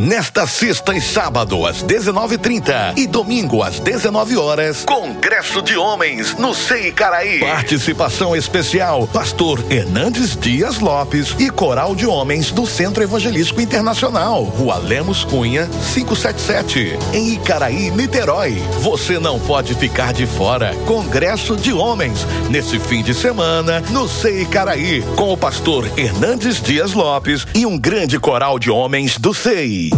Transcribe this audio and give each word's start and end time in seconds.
Nesta 0.00 0.46
sexta 0.46 0.94
e 0.94 1.00
sábado 1.00 1.66
às 1.66 1.82
19:30 1.82 2.94
e 2.96 3.06
domingo 3.06 3.62
às 3.62 3.78
19 3.80 4.34
horas, 4.34 4.82
Congresso 4.86 5.60
de 5.60 5.76
Homens 5.76 6.38
no 6.38 6.54
Sei 6.54 6.90
Caraí. 6.90 7.38
Participação 7.40 8.34
especial: 8.34 9.06
Pastor 9.08 9.62
Hernandes 9.70 10.34
Dias 10.34 10.78
Lopes 10.78 11.36
e 11.38 11.50
Coral 11.50 11.94
de 11.94 12.06
Homens 12.06 12.50
do 12.50 12.66
Centro 12.66 13.02
Evangelístico 13.02 13.60
Internacional, 13.60 14.42
Rua 14.42 14.78
Lemos 14.78 15.22
Cunha, 15.22 15.68
577, 15.92 16.98
em 17.12 17.34
Icaraí, 17.34 17.90
Niterói. 17.90 18.54
Você 18.80 19.18
não 19.18 19.38
pode 19.38 19.74
ficar 19.74 20.14
de 20.14 20.26
fora. 20.26 20.74
Congresso 20.86 21.58
de 21.58 21.74
Homens 21.74 22.26
nesse 22.48 22.78
fim 22.78 23.02
de 23.02 23.12
semana 23.12 23.82
no 23.90 24.08
Sei 24.08 24.46
Caraí, 24.46 25.02
com 25.14 25.30
o 25.30 25.36
pastor 25.36 25.86
Hernandes 25.94 26.58
Dias 26.58 26.94
Lopes 26.94 27.46
e 27.54 27.66
um 27.66 27.78
grande 27.78 28.18
coral 28.18 28.58
de 28.58 28.70
homens 28.70 29.18
do 29.18 29.34
SEI. 29.34 29.89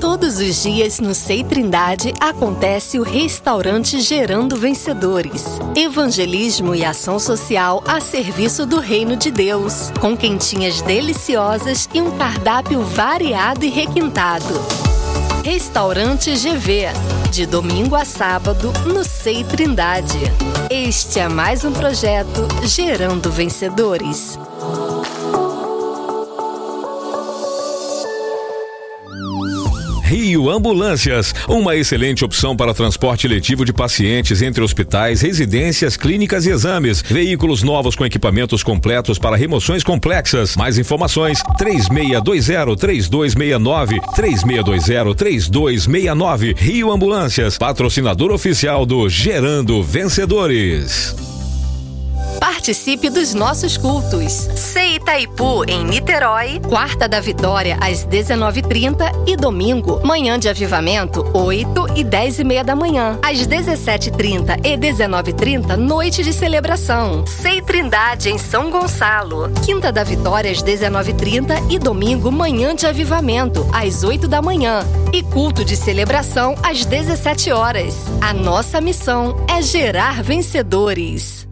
Todos 0.00 0.38
os 0.38 0.62
dias 0.62 1.00
no 1.00 1.14
Sei 1.14 1.44
Trindade 1.44 2.12
acontece 2.20 2.98
o 2.98 3.02
restaurante 3.02 4.00
Gerando 4.00 4.56
Vencedores. 4.56 5.44
Evangelismo 5.74 6.74
e 6.74 6.84
ação 6.84 7.18
social 7.18 7.82
a 7.86 8.00
serviço 8.00 8.64
do 8.64 8.80
reino 8.80 9.16
de 9.16 9.30
Deus, 9.30 9.90
com 10.00 10.16
quentinhas 10.16 10.80
deliciosas 10.82 11.88
e 11.92 12.00
um 12.00 12.16
cardápio 12.16 12.82
variado 12.82 13.64
e 13.64 13.68
requintado. 13.68 14.54
Restaurante 15.44 16.32
GV, 16.32 16.86
de 17.30 17.44
domingo 17.44 17.94
a 17.94 18.04
sábado 18.04 18.72
no 18.86 19.04
Sei 19.04 19.44
Trindade. 19.44 20.18
Este 20.70 21.20
é 21.20 21.28
mais 21.28 21.64
um 21.64 21.72
projeto 21.72 22.48
Gerando 22.62 23.30
Vencedores. 23.30 24.38
Rio 30.14 30.48
Ambulâncias, 30.48 31.34
uma 31.48 31.74
excelente 31.74 32.24
opção 32.24 32.54
para 32.54 32.72
transporte 32.72 33.26
letivo 33.26 33.64
de 33.64 33.72
pacientes 33.72 34.42
entre 34.42 34.62
hospitais, 34.62 35.20
residências, 35.20 35.96
clínicas 35.96 36.46
e 36.46 36.50
exames. 36.50 37.02
Veículos 37.02 37.64
novos 37.64 37.96
com 37.96 38.06
equipamentos 38.06 38.62
completos 38.62 39.18
para 39.18 39.34
remoções 39.34 39.82
complexas. 39.82 40.54
Mais 40.54 40.78
informações: 40.78 41.42
3620-3269, 41.58 43.98
3620-3269. 44.16 46.56
Rio 46.58 46.92
Ambulâncias, 46.92 47.58
patrocinador 47.58 48.30
oficial 48.30 48.86
do 48.86 49.08
Gerando 49.08 49.82
Vencedores. 49.82 51.33
Participe 52.44 53.08
dos 53.08 53.32
nossos 53.32 53.78
cultos. 53.78 54.30
Sei 54.54 54.96
Itaipu, 54.96 55.64
em 55.66 55.82
Niterói, 55.82 56.60
quarta 56.68 57.08
da 57.08 57.18
Vitória, 57.18 57.78
às 57.80 58.04
19h30 58.04 59.24
e 59.26 59.34
domingo, 59.34 60.06
manhã 60.06 60.38
de 60.38 60.50
avivamento, 60.50 61.24
8 61.32 61.86
e 61.96 62.04
10 62.04 62.40
e 62.40 62.44
meia 62.44 62.62
da 62.62 62.76
manhã. 62.76 63.18
Às 63.22 63.38
17h30 63.48 64.60
e 64.62 64.76
19h30, 64.76 65.74
noite 65.76 66.22
de 66.22 66.34
celebração. 66.34 67.24
Sei 67.26 67.62
Trindade, 67.62 68.28
em 68.28 68.36
São 68.36 68.70
Gonçalo. 68.70 69.50
Quinta 69.64 69.90
da 69.90 70.04
Vitória, 70.04 70.50
às 70.50 70.62
19h30 70.62 71.72
e 71.72 71.78
domingo, 71.78 72.30
manhã 72.30 72.74
de 72.74 72.86
avivamento, 72.86 73.66
às 73.72 74.04
8 74.04 74.28
da 74.28 74.42
manhã. 74.42 74.80
E 75.14 75.22
culto 75.22 75.64
de 75.64 75.76
celebração, 75.76 76.54
às 76.62 76.84
17 76.84 77.50
horas. 77.52 77.94
A 78.20 78.34
nossa 78.34 78.82
missão 78.82 79.34
é 79.48 79.62
gerar 79.62 80.22
vencedores. 80.22 81.48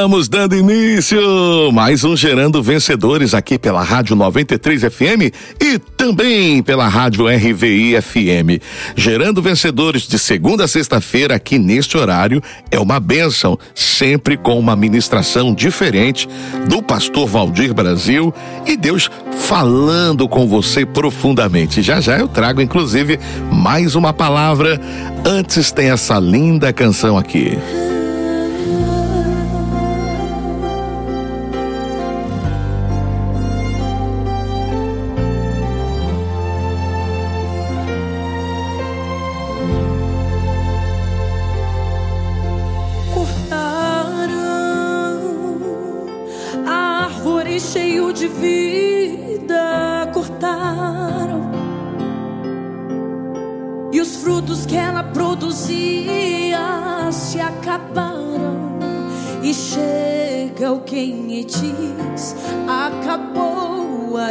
Estamos 0.05 0.29
dando 0.29 0.55
início 0.55 1.71
mais 1.73 2.03
um 2.03 2.15
Gerando 2.15 2.61
Vencedores 2.61 3.33
aqui 3.33 3.57
pela 3.57 3.81
Rádio 3.81 4.15
93 4.15 4.83
FM 4.83 5.33
e 5.59 5.79
também 5.79 6.61
pela 6.61 6.87
Rádio 6.87 7.25
RVI 7.25 7.99
FM. 7.99 8.61
Gerando 8.95 9.41
Vencedores 9.41 10.03
de 10.03 10.19
segunda 10.19 10.65
a 10.65 10.67
sexta-feira 10.67 11.33
aqui 11.33 11.57
neste 11.57 11.97
horário 11.97 12.39
é 12.69 12.79
uma 12.79 12.99
benção, 12.99 13.57
sempre 13.73 14.37
com 14.37 14.59
uma 14.59 14.75
ministração 14.75 15.51
diferente 15.55 16.29
do 16.69 16.83
pastor 16.83 17.27
Valdir 17.27 17.73
Brasil 17.73 18.31
e 18.63 18.77
Deus 18.77 19.09
falando 19.39 20.29
com 20.29 20.45
você 20.45 20.85
profundamente. 20.85 21.81
Já 21.81 21.99
já 21.99 22.15
eu 22.15 22.27
trago 22.27 22.61
inclusive 22.61 23.19
mais 23.51 23.95
uma 23.95 24.13
palavra. 24.13 24.79
Antes 25.25 25.71
tem 25.71 25.89
essa 25.89 26.19
linda 26.19 26.71
canção 26.71 27.17
aqui. 27.17 27.57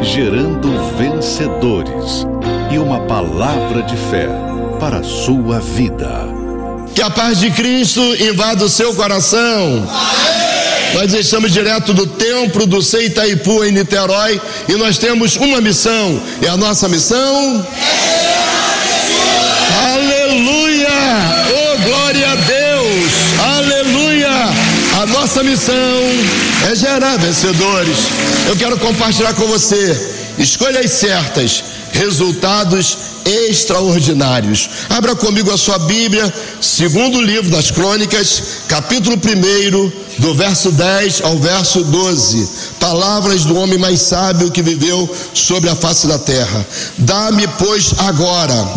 Gerando 0.03 0.69
vencedores 0.97 2.27
e 2.73 2.79
uma 2.79 3.01
palavra 3.07 3.83
de 3.83 3.97
fé 4.11 4.29
para 4.81 4.99
a 4.99 5.05
sua 5.05 5.61
vida. 5.61 6.11
Que 6.95 7.03
a 7.03 7.11
paz 7.11 7.41
de 7.41 7.51
Cristo 7.51 8.01
invada 8.23 8.65
o 8.65 8.69
seu 8.69 8.95
coração. 8.95 9.87
Nós 10.95 11.13
estamos 11.13 11.53
direto 11.53 11.93
do 11.93 12.07
templo 12.07 12.67
do 12.67 12.81
Seitaipu 12.81 13.65
em 13.65 13.73
Niterói 13.73 14.41
e 14.69 14.75
nós 14.77 14.97
temos 14.97 15.37
uma 15.37 15.61
missão. 15.61 16.21
E 16.41 16.47
a 16.47 16.57
nossa 16.57 16.89
missão 16.89 17.67
nossa 25.35 25.43
missão 25.43 25.75
é 26.71 26.77
gerar 26.77 27.17
vencedores. 27.17 27.99
Eu 28.47 28.55
quero 28.55 28.79
compartilhar 28.79 29.35
com 29.35 29.45
você 29.47 30.33
escolhas 30.39 30.93
certas 30.93 31.65
resultados 31.93 32.97
extraordinários. 33.25 34.71
Abra 34.89 35.17
comigo 35.17 35.51
a 35.51 35.59
sua 35.59 35.77
Bíblia, 35.81 36.33
segundo 36.61 37.21
livro 37.21 37.51
das 37.51 37.69
Crônicas, 37.73 38.43
capítulo 38.69 39.17
1, 39.17 40.21
do 40.23 40.35
verso 40.35 40.71
10 40.71 41.23
ao 41.23 41.37
verso 41.39 41.83
12. 41.83 42.49
Palavras 42.79 43.45
do 43.45 43.57
homem 43.57 43.77
mais 43.77 44.03
sábio 44.03 44.53
que 44.53 44.63
viveu 44.63 45.13
sobre 45.35 45.69
a 45.69 45.75
face 45.75 46.07
da 46.07 46.19
terra. 46.19 46.65
Dá-me, 46.99 47.49
pois, 47.59 47.93
agora 47.99 48.69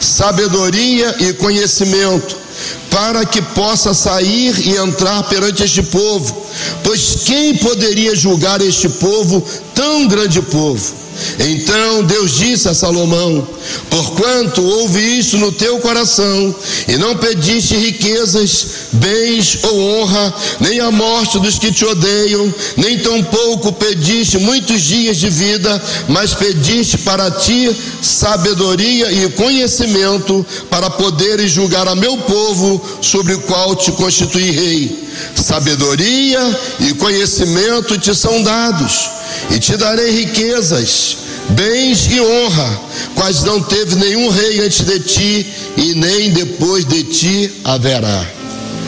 sabedoria 0.00 1.14
e 1.18 1.34
conhecimento 1.34 2.45
para 2.90 3.24
que 3.24 3.42
possa 3.42 3.92
sair 3.92 4.58
e 4.66 4.76
entrar 4.76 5.22
perante 5.24 5.62
este 5.62 5.82
povo, 5.82 6.46
pois 6.82 7.18
quem 7.24 7.56
poderia 7.56 8.14
julgar 8.14 8.60
este 8.60 8.88
povo, 8.88 9.42
tão 9.74 10.06
grande 10.08 10.40
povo? 10.42 11.05
Então 11.38 12.04
Deus 12.04 12.32
disse 12.36 12.68
a 12.68 12.74
Salomão: 12.74 13.46
Porquanto 13.90 14.62
ouvi 14.62 15.18
isso 15.18 15.36
no 15.38 15.52
teu 15.52 15.78
coração, 15.78 16.54
e 16.88 16.96
não 16.96 17.16
pediste 17.16 17.76
riquezas, 17.76 18.66
bens 18.92 19.58
ou 19.62 19.80
honra, 19.80 20.34
nem 20.60 20.80
a 20.80 20.90
morte 20.90 21.38
dos 21.38 21.58
que 21.58 21.72
te 21.72 21.84
odeiam, 21.84 22.52
nem 22.76 22.98
tampouco 22.98 23.72
pediste 23.72 24.38
muitos 24.38 24.82
dias 24.82 25.16
de 25.16 25.28
vida, 25.28 25.82
mas 26.08 26.34
pediste 26.34 26.98
para 26.98 27.30
ti 27.30 27.74
sabedoria 28.02 29.10
e 29.12 29.28
conhecimento, 29.30 30.44
para 30.70 30.90
poderes 30.90 31.50
julgar 31.50 31.88
a 31.88 31.94
meu 31.94 32.16
povo, 32.18 32.82
sobre 33.00 33.34
o 33.34 33.40
qual 33.40 33.74
te 33.76 33.92
constituí 33.92 34.50
rei. 34.50 35.06
Sabedoria 35.34 36.60
e 36.80 36.94
conhecimento 36.94 37.98
te 37.98 38.14
são 38.14 38.42
dados, 38.42 39.10
e 39.50 39.58
te 39.58 39.76
darei 39.76 40.10
riquezas, 40.10 41.16
bens 41.50 42.06
e 42.10 42.20
honra, 42.20 42.80
quais 43.14 43.42
não 43.42 43.62
teve 43.62 43.94
nenhum 43.96 44.28
rei 44.28 44.60
antes 44.60 44.84
de 44.84 45.00
ti, 45.00 45.46
e 45.76 45.94
nem 45.94 46.30
depois 46.30 46.84
de 46.84 47.04
ti 47.04 47.50
haverá. 47.64 48.26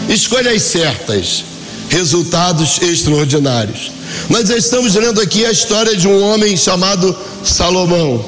Escolhas 0.08 0.62
certas, 0.62 1.44
resultados 1.88 2.80
extraordinários. 2.82 3.92
Nós 4.28 4.48
estamos 4.50 4.94
lendo 4.94 5.20
aqui 5.20 5.44
a 5.44 5.50
história 5.50 5.96
de 5.96 6.08
um 6.08 6.22
homem 6.22 6.56
chamado 6.56 7.16
Salomão, 7.44 8.24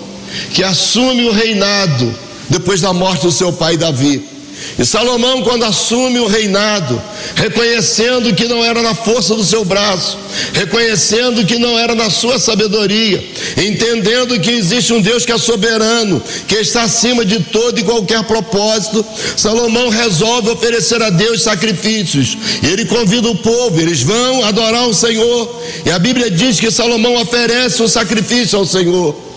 que 0.53 0.63
assume 0.63 1.25
o 1.25 1.33
reinado 1.33 2.15
depois 2.49 2.81
da 2.81 2.93
morte 2.93 3.23
do 3.23 3.33
seu 3.33 3.53
pai 3.53 3.77
Davi. 3.77 4.30
E 4.79 4.85
Salomão, 4.85 5.43
quando 5.43 5.65
assume 5.65 6.19
o 6.19 6.27
reinado, 6.27 7.01
reconhecendo 7.35 8.35
que 8.35 8.47
não 8.47 8.65
era 8.65 8.83
na 8.83 8.95
força 8.95 9.35
do 9.35 9.45
seu 9.45 9.65
braço, 9.65 10.19
reconhecendo 10.53 11.45
que 11.45 11.59
não 11.59 11.79
era 11.79 11.95
na 11.95 12.09
sua 12.09 12.39
sabedoria, 12.39 13.23
entendendo 13.57 14.39
que 14.41 14.51
existe 14.51 14.93
um 14.93 15.01
Deus 15.01 15.27
que 15.27 15.33
é 15.33 15.39
soberano, 15.39 16.23
que 16.47 16.57
está 16.57 16.83
acima 16.83 17.25
de 17.25 17.41
todo 17.41 17.79
e 17.79 17.85
qualquer 17.85 18.23
propósito, 18.25 19.05
Salomão 19.37 19.89
resolve 19.89 20.51
oferecer 20.51 21.03
a 21.03 21.11
Deus 21.11 21.43
sacrifícios. 21.43 22.37
E 22.63 22.67
ele 22.67 22.85
convida 22.85 23.29
o 23.29 23.37
povo, 23.37 23.81
eles 23.81 24.03
vão 24.03 24.45
adorar 24.45 24.89
o 24.89 24.95
Senhor. 24.95 25.63
E 25.85 25.91
a 25.91 25.99
Bíblia 25.99 26.31
diz 26.31 26.59
que 26.59 26.71
Salomão 26.71 27.21
oferece 27.21 27.83
um 27.83 27.89
sacrifício 27.89 28.59
ao 28.59 28.65
Senhor. 28.65 29.31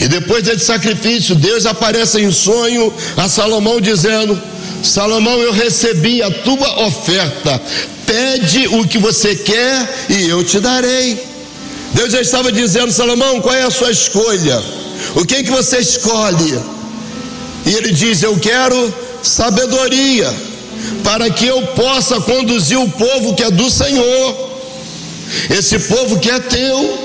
E 0.00 0.08
depois 0.08 0.42
desse 0.42 0.64
sacrifício, 0.64 1.34
Deus 1.34 1.66
aparece 1.66 2.20
em 2.20 2.30
sonho 2.30 2.92
a 3.16 3.28
Salomão 3.28 3.80
dizendo: 3.80 4.40
Salomão, 4.84 5.40
eu 5.40 5.52
recebi 5.52 6.22
a 6.22 6.30
tua 6.30 6.84
oferta. 6.86 7.60
Pede 8.06 8.68
o 8.68 8.86
que 8.86 8.98
você 8.98 9.34
quer 9.34 10.06
e 10.10 10.28
eu 10.28 10.44
te 10.44 10.60
darei. 10.60 11.18
Deus 11.94 12.12
já 12.12 12.20
estava 12.20 12.52
dizendo, 12.52 12.92
Salomão, 12.92 13.40
qual 13.40 13.54
é 13.54 13.62
a 13.62 13.70
sua 13.70 13.90
escolha? 13.90 14.62
O 15.14 15.24
que 15.24 15.36
é 15.36 15.42
que 15.42 15.50
você 15.50 15.78
escolhe? 15.78 16.60
E 17.64 17.72
ele 17.72 17.92
diz: 17.92 18.22
Eu 18.22 18.38
quero 18.38 18.94
sabedoria, 19.22 20.32
para 21.02 21.30
que 21.30 21.46
eu 21.46 21.62
possa 21.68 22.20
conduzir 22.20 22.78
o 22.78 22.90
povo 22.90 23.34
que 23.34 23.42
é 23.42 23.50
do 23.50 23.70
Senhor, 23.70 24.50
esse 25.48 25.78
povo 25.78 26.18
que 26.18 26.30
é 26.30 26.38
teu, 26.40 26.98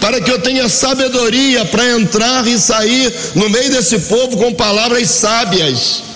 para 0.00 0.20
que 0.20 0.30
eu 0.30 0.40
tenha 0.40 0.68
sabedoria 0.68 1.64
para 1.66 1.90
entrar 1.90 2.46
e 2.46 2.58
sair 2.58 3.12
no 3.34 3.50
meio 3.50 3.70
desse 3.70 3.98
povo 4.00 4.36
com 4.36 4.54
palavras 4.54 5.10
sábias. 5.10 6.08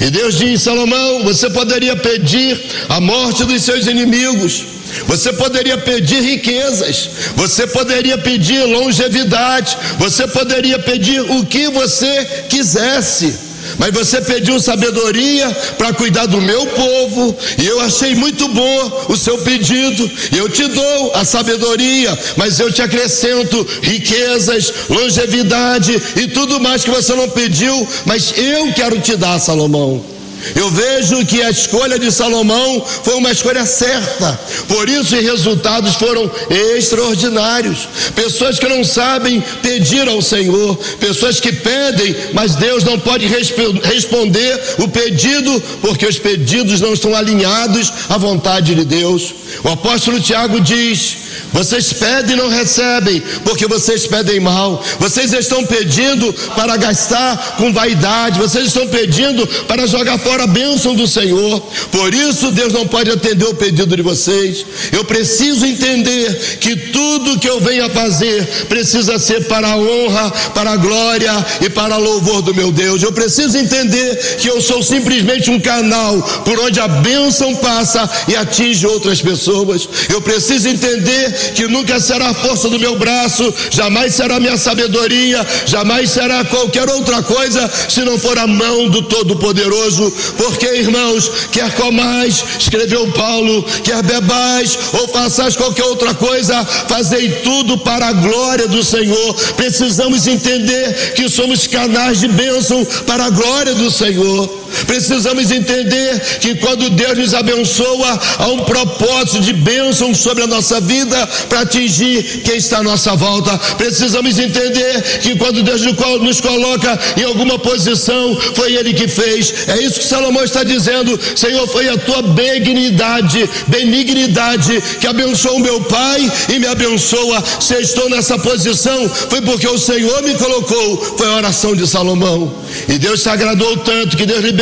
E 0.00 0.10
Deus 0.10 0.38
diz: 0.38 0.62
Salomão, 0.62 1.24
você 1.24 1.50
poderia 1.50 1.96
pedir 1.96 2.60
a 2.88 3.00
morte 3.00 3.44
dos 3.44 3.62
seus 3.62 3.86
inimigos, 3.86 4.64
você 5.06 5.32
poderia 5.32 5.78
pedir 5.78 6.22
riquezas, 6.22 7.10
você 7.36 7.66
poderia 7.66 8.16
pedir 8.18 8.62
longevidade, 8.64 9.76
você 9.98 10.26
poderia 10.26 10.78
pedir 10.78 11.20
o 11.20 11.44
que 11.44 11.68
você 11.68 12.44
quisesse. 12.48 13.47
Mas 13.78 13.92
você 13.92 14.20
pediu 14.20 14.58
sabedoria 14.60 15.48
para 15.78 15.92
cuidar 15.92 16.26
do 16.26 16.40
meu 16.40 16.66
povo, 16.66 17.36
e 17.56 17.66
eu 17.66 17.80
achei 17.80 18.14
muito 18.14 18.48
bom 18.48 19.06
o 19.08 19.16
seu 19.16 19.38
pedido, 19.38 20.10
eu 20.36 20.48
te 20.48 20.66
dou 20.66 21.12
a 21.14 21.24
sabedoria, 21.24 22.18
mas 22.36 22.58
eu 22.58 22.72
te 22.72 22.82
acrescento 22.82 23.66
riquezas, 23.82 24.72
longevidade 24.88 26.00
e 26.16 26.28
tudo 26.28 26.60
mais 26.60 26.84
que 26.84 26.90
você 26.90 27.14
não 27.14 27.28
pediu, 27.28 27.86
mas 28.04 28.34
eu 28.36 28.72
quero 28.72 29.00
te 29.00 29.16
dar, 29.16 29.38
Salomão. 29.38 30.17
Eu 30.54 30.70
vejo 30.70 31.24
que 31.26 31.42
a 31.42 31.50
escolha 31.50 31.98
de 31.98 32.10
Salomão 32.10 32.84
foi 33.02 33.14
uma 33.14 33.30
escolha 33.30 33.64
certa, 33.66 34.38
por 34.66 34.88
isso 34.88 35.16
os 35.16 35.22
resultados 35.22 35.94
foram 35.94 36.30
extraordinários. 36.76 37.88
Pessoas 38.14 38.58
que 38.58 38.68
não 38.68 38.84
sabem 38.84 39.42
pedir 39.62 40.08
ao 40.08 40.22
Senhor, 40.22 40.76
pessoas 40.98 41.40
que 41.40 41.52
pedem, 41.52 42.14
mas 42.32 42.54
Deus 42.54 42.84
não 42.84 42.98
pode 42.98 43.26
responder 43.26 44.60
o 44.78 44.88
pedido, 44.88 45.62
porque 45.80 46.06
os 46.06 46.18
pedidos 46.18 46.80
não 46.80 46.92
estão 46.92 47.14
alinhados 47.14 47.92
à 48.08 48.16
vontade 48.16 48.74
de 48.74 48.84
Deus. 48.84 49.34
O 49.64 49.68
apóstolo 49.68 50.20
Tiago 50.20 50.60
diz: 50.60 51.17
vocês 51.52 51.92
pedem 51.92 52.36
e 52.36 52.38
não 52.38 52.48
recebem, 52.48 53.22
porque 53.44 53.66
vocês 53.66 54.06
pedem 54.06 54.40
mal. 54.40 54.82
Vocês 54.98 55.32
estão 55.32 55.64
pedindo 55.64 56.32
para 56.54 56.76
gastar 56.76 57.56
com 57.56 57.72
vaidade, 57.72 58.38
vocês 58.38 58.66
estão 58.66 58.86
pedindo 58.88 59.46
para 59.66 59.86
jogar 59.86 60.18
fora 60.18 60.44
a 60.44 60.46
bênção 60.46 60.94
do 60.94 61.06
Senhor. 61.06 61.60
Por 61.90 62.14
isso, 62.14 62.50
Deus 62.50 62.72
não 62.72 62.86
pode 62.86 63.10
atender 63.10 63.46
o 63.46 63.54
pedido 63.54 63.96
de 63.96 64.02
vocês. 64.02 64.64
Eu 64.92 65.04
preciso 65.04 65.66
entender 65.66 66.58
que 66.60 66.76
tudo 66.76 67.38
que 67.38 67.48
eu 67.48 67.60
venho 67.60 67.86
a 67.86 67.90
fazer 67.90 68.44
precisa 68.68 69.18
ser 69.18 69.46
para 69.46 69.68
a 69.68 69.76
honra, 69.76 70.30
para 70.54 70.72
a 70.72 70.76
glória 70.76 71.32
e 71.60 71.70
para 71.70 71.96
o 71.96 72.02
louvor 72.02 72.42
do 72.42 72.54
meu 72.54 72.70
Deus. 72.70 73.02
Eu 73.02 73.12
preciso 73.12 73.56
entender 73.58 74.36
que 74.38 74.48
eu 74.48 74.60
sou 74.60 74.82
simplesmente 74.82 75.50
um 75.50 75.60
canal 75.60 76.20
por 76.44 76.58
onde 76.60 76.80
a 76.80 76.88
bênção 76.88 77.54
passa 77.56 78.08
e 78.28 78.36
atinge 78.36 78.86
outras 78.86 79.20
pessoas. 79.20 79.88
Eu 80.08 80.20
preciso 80.20 80.68
entender 80.68 81.17
que 81.54 81.66
nunca 81.68 82.00
será 82.00 82.28
a 82.30 82.34
força 82.34 82.68
do 82.68 82.78
meu 82.78 82.96
braço, 82.96 83.52
jamais 83.70 84.14
será 84.14 84.40
minha 84.40 84.56
sabedoria, 84.56 85.46
jamais 85.66 86.10
será 86.10 86.44
qualquer 86.44 86.88
outra 86.88 87.22
coisa 87.22 87.70
se 87.88 88.00
não 88.02 88.18
for 88.18 88.38
a 88.38 88.46
mão 88.46 88.88
do 88.88 89.02
Todo-Poderoso. 89.02 90.12
Porque, 90.36 90.66
irmãos, 90.66 91.30
quer 91.50 91.74
comais, 91.74 92.44
escreveu 92.58 93.10
Paulo, 93.12 93.64
quer 93.82 94.02
bebais 94.02 94.78
ou 94.92 95.08
façais 95.08 95.56
qualquer 95.56 95.84
outra 95.84 96.14
coisa, 96.14 96.64
fazei 96.64 97.30
tudo 97.42 97.78
para 97.78 98.08
a 98.08 98.12
glória 98.12 98.66
do 98.68 98.82
Senhor. 98.82 99.34
Precisamos 99.56 100.26
entender 100.26 101.12
que 101.14 101.28
somos 101.28 101.66
canais 101.66 102.20
de 102.20 102.28
bênção 102.28 102.84
para 103.06 103.26
a 103.26 103.30
glória 103.30 103.74
do 103.74 103.90
Senhor. 103.90 104.57
Precisamos 104.86 105.50
entender 105.50 106.20
que 106.40 106.54
quando 106.56 106.90
Deus 106.90 107.18
nos 107.18 107.34
abençoa, 107.34 108.20
há 108.38 108.48
um 108.48 108.58
propósito 108.64 109.40
de 109.40 109.52
bênção 109.52 110.14
sobre 110.14 110.44
a 110.44 110.46
nossa 110.46 110.80
vida 110.80 111.26
para 111.48 111.60
atingir 111.60 112.42
quem 112.44 112.56
está 112.56 112.78
à 112.78 112.82
nossa 112.82 113.14
volta. 113.16 113.56
Precisamos 113.76 114.38
entender 114.38 115.20
que 115.22 115.36
quando 115.36 115.62
Deus 115.62 115.82
nos 115.82 116.40
coloca 116.40 116.98
em 117.16 117.24
alguma 117.24 117.58
posição, 117.58 118.36
foi 118.54 118.74
Ele 118.74 118.92
que 118.92 119.08
fez. 119.08 119.68
É 119.68 119.82
isso 119.82 120.00
que 120.00 120.06
Salomão 120.06 120.44
está 120.44 120.62
dizendo: 120.62 121.18
Senhor, 121.34 121.66
foi 121.68 121.88
a 121.88 121.96
tua 121.96 122.22
benignidade, 122.22 123.48
benignidade 123.66 124.82
que 125.00 125.06
abençoou 125.06 125.58
meu 125.58 125.80
pai 125.82 126.30
e 126.48 126.58
me 126.58 126.66
abençoa. 126.66 127.42
Se 127.60 127.74
estou 127.74 128.08
nessa 128.10 128.38
posição, 128.38 129.08
foi 129.08 129.40
porque 129.42 129.66
o 129.66 129.78
Senhor 129.78 130.22
me 130.22 130.34
colocou. 130.34 131.16
Foi 131.16 131.26
a 131.26 131.36
oração 131.36 131.74
de 131.74 131.86
Salomão. 131.86 132.52
E 132.88 132.98
Deus 132.98 133.22
se 133.22 133.28
agradou 133.28 133.76
tanto 133.78 134.16
que 134.16 134.26
Deus 134.26 134.42
liberou 134.42 134.57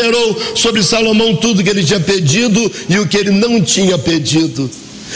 sobre 0.55 0.83
Salomão 0.83 1.37
tudo 1.37 1.63
que 1.63 1.71
ele 1.71 1.85
tinha 1.85 2.01
pedido 2.01 2.73
e 2.89 2.99
o 2.99 3.07
que 3.07 3.17
ele 3.17 3.31
não 3.31 3.61
tinha 3.63 3.99
pedido. 3.99 4.71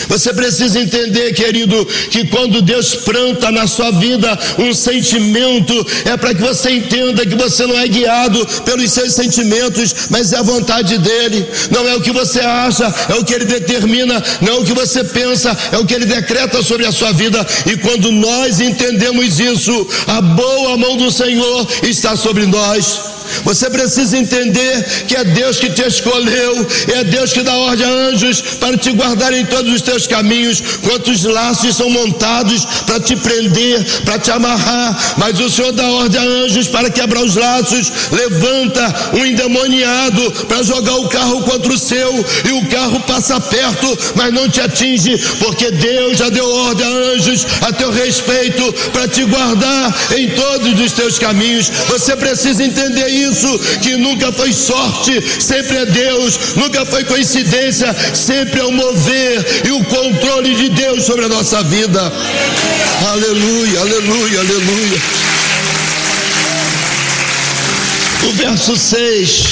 Você 0.08 0.32
precisa 0.32 0.80
entender, 0.80 1.32
querido, 1.34 1.86
que 2.10 2.26
quando 2.26 2.62
Deus 2.62 2.94
planta 2.94 3.50
na 3.50 3.66
sua 3.66 3.90
vida 3.90 4.38
um 4.58 4.72
sentimento, 4.72 5.74
é 6.04 6.16
para 6.16 6.34
que 6.34 6.40
você 6.40 6.70
entenda 6.70 7.26
que 7.26 7.34
você 7.34 7.66
não 7.66 7.78
é 7.78 7.86
guiado 7.86 8.46
pelos 8.64 8.90
seus 8.92 9.12
sentimentos, 9.12 10.08
mas 10.10 10.32
é 10.32 10.38
a 10.38 10.42
vontade 10.42 10.96
dele. 10.98 11.46
Não 11.70 11.88
é 11.88 11.96
o 11.96 12.00
que 12.00 12.12
você 12.12 12.40
acha, 12.40 12.92
é 13.08 13.14
o 13.14 13.24
que 13.24 13.34
ele 13.34 13.44
determina, 13.44 14.22
não 14.40 14.54
é 14.54 14.58
o 14.60 14.64
que 14.64 14.72
você 14.72 15.04
pensa, 15.04 15.56
é 15.72 15.78
o 15.78 15.84
que 15.84 15.94
ele 15.94 16.06
decreta 16.06 16.62
sobre 16.62 16.86
a 16.86 16.92
sua 16.92 17.12
vida. 17.12 17.44
E 17.66 17.76
quando 17.76 18.10
nós 18.12 18.60
entendemos 18.60 19.38
isso, 19.40 19.86
a 20.06 20.20
boa 20.20 20.76
mão 20.76 20.96
do 20.96 21.10
Senhor 21.10 21.68
está 21.82 22.16
sobre 22.16 22.46
nós. 22.46 23.09
Você 23.44 23.68
precisa 23.70 24.16
entender 24.16 25.04
que 25.06 25.16
é 25.16 25.24
Deus 25.24 25.58
que 25.58 25.70
te 25.70 25.82
escolheu, 25.82 26.66
é 26.94 27.04
Deus 27.04 27.32
que 27.32 27.42
dá 27.42 27.54
ordem 27.54 27.86
a 27.86 27.90
anjos 27.90 28.40
para 28.58 28.76
te 28.76 28.92
guardar 28.92 29.32
em 29.32 29.44
todos 29.46 29.72
os 29.72 29.82
teus 29.82 30.06
caminhos. 30.06 30.62
Quantos 30.82 31.24
laços 31.24 31.76
são 31.76 31.90
montados 31.90 32.64
para 32.86 33.00
te 33.00 33.16
prender, 33.16 33.84
para 34.04 34.18
te 34.18 34.30
amarrar, 34.30 35.14
mas 35.16 35.38
o 35.38 35.50
Senhor 35.50 35.72
dá 35.72 35.88
ordem 35.90 36.20
a 36.20 36.24
anjos 36.24 36.68
para 36.68 36.90
quebrar 36.90 37.22
os 37.22 37.36
laços. 37.36 37.92
Levanta 38.10 39.10
um 39.14 39.24
endemoniado 39.24 40.30
para 40.48 40.62
jogar 40.62 40.96
o 40.96 41.08
carro 41.08 41.42
contra 41.42 41.72
o 41.72 41.78
seu, 41.78 42.24
e 42.48 42.52
o 42.52 42.66
carro 42.66 43.00
passa 43.00 43.40
perto, 43.40 43.98
mas 44.14 44.32
não 44.32 44.48
te 44.48 44.60
atinge, 44.60 45.16
porque 45.38 45.70
Deus 45.70 46.18
já 46.18 46.28
deu 46.28 46.48
ordem 46.48 46.86
a 46.86 47.14
anjos 47.14 47.46
a 47.62 47.72
teu 47.72 47.90
respeito 47.90 48.72
para 48.92 49.08
te 49.08 49.24
guardar 49.24 49.94
em 50.16 50.28
todos 50.30 50.80
os 50.80 50.92
teus 50.92 51.18
caminhos. 51.18 51.68
Você 51.88 52.16
precisa 52.16 52.62
entender 52.64 53.08
isso 53.08 53.19
isso 53.22 53.58
que 53.80 53.96
nunca 53.96 54.32
foi 54.32 54.52
sorte, 54.52 55.22
sempre 55.40 55.76
é 55.78 55.86
Deus, 55.86 56.54
nunca 56.56 56.84
foi 56.86 57.04
coincidência, 57.04 57.94
sempre 58.14 58.60
é 58.60 58.64
o 58.64 58.72
mover 58.72 59.62
e 59.66 59.70
o 59.70 59.84
controle 59.84 60.54
de 60.54 60.68
Deus 60.70 61.04
sobre 61.04 61.24
a 61.24 61.28
nossa 61.28 61.62
vida. 61.62 62.00
Aleluia, 63.10 63.80
aleluia, 63.80 64.40
aleluia. 64.40 65.00
O 68.28 68.32
verso 68.32 68.76
6 68.76 69.44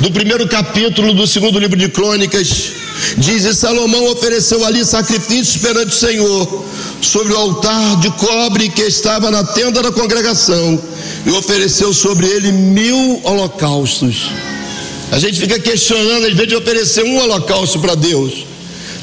do 0.00 0.10
primeiro 0.10 0.46
capítulo 0.48 1.12
do 1.14 1.26
segundo 1.26 1.58
livro 1.58 1.76
de 1.76 1.88
Crônicas 1.88 2.79
diz: 3.16 3.44
E 3.44 3.54
Salomão 3.54 4.10
ofereceu 4.10 4.64
ali 4.64 4.84
sacrifícios 4.84 5.56
perante 5.56 5.88
o 5.88 5.98
Senhor, 5.98 6.64
sobre 7.00 7.32
o 7.32 7.36
altar 7.36 8.00
de 8.00 8.10
cobre 8.10 8.68
que 8.68 8.82
estava 8.82 9.30
na 9.30 9.44
tenda 9.44 9.82
da 9.82 9.92
congregação 9.92 10.80
e 11.24 11.30
ofereceu 11.30 11.92
sobre 11.92 12.26
ele 12.26 12.52
mil 12.52 13.20
holocaustos. 13.24 14.30
A 15.12 15.18
gente 15.18 15.40
fica 15.40 15.58
questionando, 15.58 16.26
às 16.26 16.32
vezes, 16.32 16.48
de 16.48 16.56
oferecer 16.56 17.04
um 17.04 17.18
holocausto 17.18 17.80
para 17.80 17.94
Deus. 17.94 18.46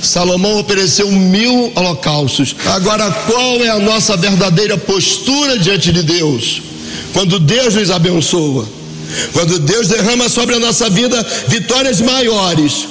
Salomão 0.02 0.60
ofereceu 0.60 1.12
mil 1.12 1.72
holocaustos. 1.76 2.56
Agora, 2.66 3.12
qual 3.12 3.58
é 3.64 3.70
a 3.70 3.80
nossa 3.80 4.16
verdadeira 4.16 4.78
postura 4.78 5.58
diante 5.58 5.92
de 5.92 6.04
Deus? 6.04 6.62
Quando 7.14 7.40
Deus 7.40 7.74
nos 7.74 7.90
abençoa, 7.90 8.68
quando 9.34 9.60
Deus 9.60 9.88
derrama 9.88 10.30
sobre 10.30 10.56
a 10.56 10.60
nossa 10.60 10.90
vida 10.90 11.26
vitórias 11.48 12.00
maiores, 12.00 12.88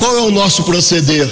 qual 0.00 0.16
é 0.16 0.20
o 0.22 0.30
nosso 0.30 0.64
proceder? 0.64 1.28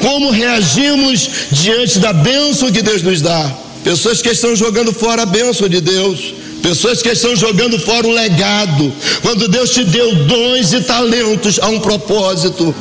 Como 0.00 0.30
reagimos 0.30 1.28
diante 1.50 1.98
da 1.98 2.12
bênção 2.12 2.70
que 2.70 2.80
Deus 2.80 3.02
nos 3.02 3.20
dá? 3.20 3.52
Pessoas 3.82 4.22
que 4.22 4.30
estão 4.30 4.56
jogando 4.56 4.92
fora 4.92 5.22
a 5.22 5.26
bênção 5.26 5.68
de 5.68 5.80
Deus. 5.80 6.32
Pessoas 6.62 7.02
que 7.02 7.08
estão 7.08 7.36
jogando 7.36 7.78
fora 7.78 8.06
o 8.06 8.10
legado. 8.10 8.92
Quando 9.20 9.48
Deus 9.48 9.70
te 9.70 9.84
deu 9.84 10.14
dons 10.24 10.72
e 10.72 10.80
talentos 10.80 11.58
a 11.60 11.68
um 11.68 11.80
propósito. 11.80 12.74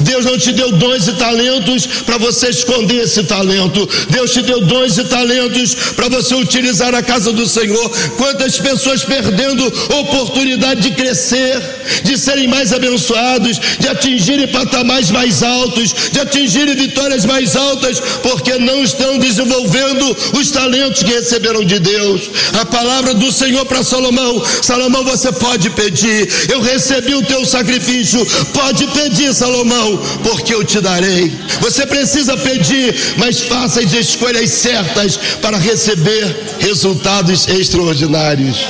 Deus 0.00 0.24
não 0.24 0.38
te 0.38 0.52
deu 0.52 0.72
dons 0.72 1.08
e 1.08 1.12
talentos 1.14 1.86
para 2.04 2.18
você 2.18 2.48
esconder 2.48 3.04
esse 3.04 3.22
talento. 3.24 3.88
Deus 4.08 4.32
te 4.32 4.42
deu 4.42 4.60
dons 4.62 4.98
e 4.98 5.04
talentos 5.04 5.74
para 5.94 6.08
você 6.08 6.34
utilizar 6.34 6.94
a 6.94 7.02
casa 7.02 7.32
do 7.32 7.46
Senhor. 7.46 7.90
Quantas 8.16 8.58
pessoas 8.58 9.04
perdendo 9.04 9.66
oportunidade 10.00 10.80
de 10.82 10.90
crescer, 10.92 11.60
de 12.04 12.16
serem 12.18 12.48
mais 12.48 12.72
abençoados, 12.72 13.60
de 13.78 13.88
atingirem 13.88 14.48
patamares 14.48 15.10
mais 15.10 15.42
altos, 15.42 15.94
de 16.12 16.20
atingirem 16.20 16.74
vitórias 16.74 17.24
mais 17.24 17.56
altas, 17.56 18.00
porque 18.22 18.58
não 18.58 18.82
estão 18.82 19.18
desenvolvendo 19.18 20.16
os 20.38 20.50
talentos 20.50 21.02
que 21.02 21.12
receberam 21.12 21.64
de 21.64 21.78
Deus. 21.78 22.22
A 22.60 22.64
palavra 22.64 23.14
do 23.14 23.30
Senhor 23.32 23.64
para 23.66 23.82
Salomão: 23.82 24.42
Salomão, 24.62 25.04
você 25.04 25.32
pode 25.32 25.70
pedir. 25.70 26.28
Eu 26.50 26.60
recebi 26.60 27.14
o 27.14 27.22
teu 27.22 27.44
sacrifício. 27.44 28.24
Pode 28.52 28.86
pedir, 28.88 29.32
Salomão 29.34 29.69
mão, 29.70 29.96
porque 30.24 30.52
eu 30.52 30.64
te 30.64 30.80
darei. 30.80 31.32
Você 31.60 31.86
precisa 31.86 32.36
pedir, 32.36 33.14
mas 33.16 33.40
faça 33.40 33.80
as 33.80 33.92
escolhas 33.92 34.50
certas 34.50 35.16
para 35.40 35.56
receber 35.56 36.56
resultados 36.58 37.46
extraordinários. 37.48 38.66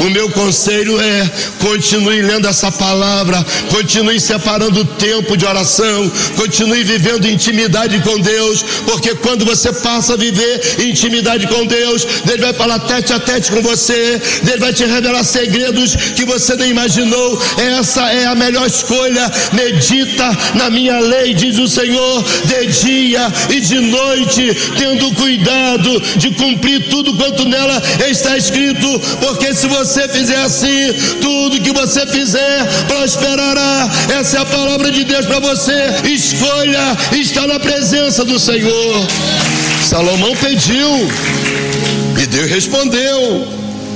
O 0.00 0.10
meu 0.10 0.28
conselho 0.30 1.00
é: 1.00 1.30
continue 1.60 2.22
lendo 2.22 2.48
essa 2.48 2.70
palavra, 2.70 3.44
continue 3.70 4.20
separando 4.20 4.84
tempo 4.84 5.36
de 5.36 5.44
oração, 5.44 6.10
continue 6.36 6.82
vivendo 6.82 7.28
intimidade 7.28 8.00
com 8.00 8.18
Deus, 8.18 8.62
porque 8.86 9.14
quando 9.14 9.44
você 9.44 9.72
passa 9.72 10.14
a 10.14 10.16
viver 10.16 10.60
intimidade 10.80 11.46
com 11.46 11.66
Deus, 11.66 12.04
Deus 12.24 12.40
vai 12.40 12.52
falar 12.52 12.78
tete 12.80 13.12
a 13.12 13.20
tete 13.20 13.50
com 13.50 13.62
você, 13.62 14.20
Deus 14.42 14.60
vai 14.60 14.72
te 14.72 14.84
revelar 14.84 15.24
segredos 15.24 15.94
que 16.16 16.24
você 16.24 16.54
nem 16.56 16.70
imaginou. 16.70 17.40
Essa 17.78 18.02
é 18.12 18.26
a 18.26 18.34
melhor 18.34 18.66
escolha. 18.66 19.30
Medita 19.52 20.30
na 20.54 20.70
minha 20.70 20.98
lei, 21.00 21.34
diz 21.34 21.58
o 21.58 21.68
Senhor, 21.68 22.24
de 22.44 22.66
dia 22.66 23.32
e 23.50 23.60
de 23.60 23.80
noite, 23.80 24.56
tendo 24.76 25.12
cuidado 25.14 26.00
de 26.16 26.30
cumprir 26.32 26.88
tudo 26.88 27.14
quanto 27.16 27.48
nela 27.48 27.82
está 28.08 28.36
escrito, 28.36 29.00
porque 29.20 29.54
se 29.54 29.66
você 29.66 29.83
fizer 29.84 30.38
assim, 30.38 30.92
tudo 31.20 31.60
que 31.60 31.72
você 31.72 32.06
fizer 32.06 32.66
prosperará. 32.86 33.90
Essa 34.18 34.38
é 34.38 34.40
a 34.40 34.46
palavra 34.46 34.90
de 34.90 35.04
Deus 35.04 35.26
para 35.26 35.40
você. 35.40 35.72
Escolha 36.04 36.96
estar 37.12 37.46
na 37.46 37.58
presença 37.58 38.24
do 38.24 38.38
Senhor. 38.38 39.06
Salomão 39.84 40.34
pediu 40.36 40.88
e 42.22 42.26
Deus 42.26 42.50
respondeu. 42.50 43.46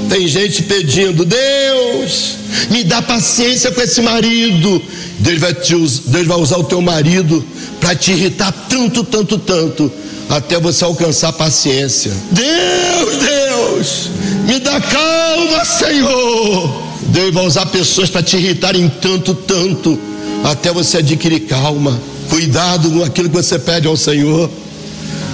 Tem 0.08 0.26
gente 0.26 0.62
pedindo, 0.62 1.24
Deus, 1.24 2.36
me 2.70 2.82
dá 2.82 3.02
paciência 3.02 3.70
com 3.70 3.80
esse 3.82 4.00
marido. 4.00 4.82
Deus 5.18 5.38
vai, 5.38 5.52
te, 5.52 5.74
Deus 5.74 6.26
vai 6.26 6.38
usar 6.38 6.56
o 6.56 6.64
teu 6.64 6.80
marido 6.80 7.44
para 7.80 7.94
te 7.94 8.12
irritar 8.12 8.52
tanto, 8.68 9.04
tanto, 9.04 9.38
tanto, 9.38 9.92
até 10.28 10.58
você 10.58 10.84
alcançar 10.84 11.32
paciência. 11.32 12.12
Deus, 12.30 13.16
Deus, 13.16 14.10
me 14.48 14.58
dá 14.58 14.80
calma, 14.80 15.62
Senhor. 15.62 16.82
Deus 17.08 17.34
vai 17.34 17.46
usar 17.46 17.66
pessoas 17.66 18.08
para 18.08 18.22
te 18.22 18.38
irritarem 18.38 18.88
tanto, 18.88 19.34
tanto, 19.34 19.98
até 20.42 20.72
você 20.72 20.98
adquirir 20.98 21.40
calma. 21.40 22.00
Cuidado 22.30 22.90
com 22.90 23.04
aquilo 23.04 23.28
que 23.28 23.36
você 23.36 23.58
pede 23.58 23.86
ao 23.86 23.96
Senhor. 23.96 24.50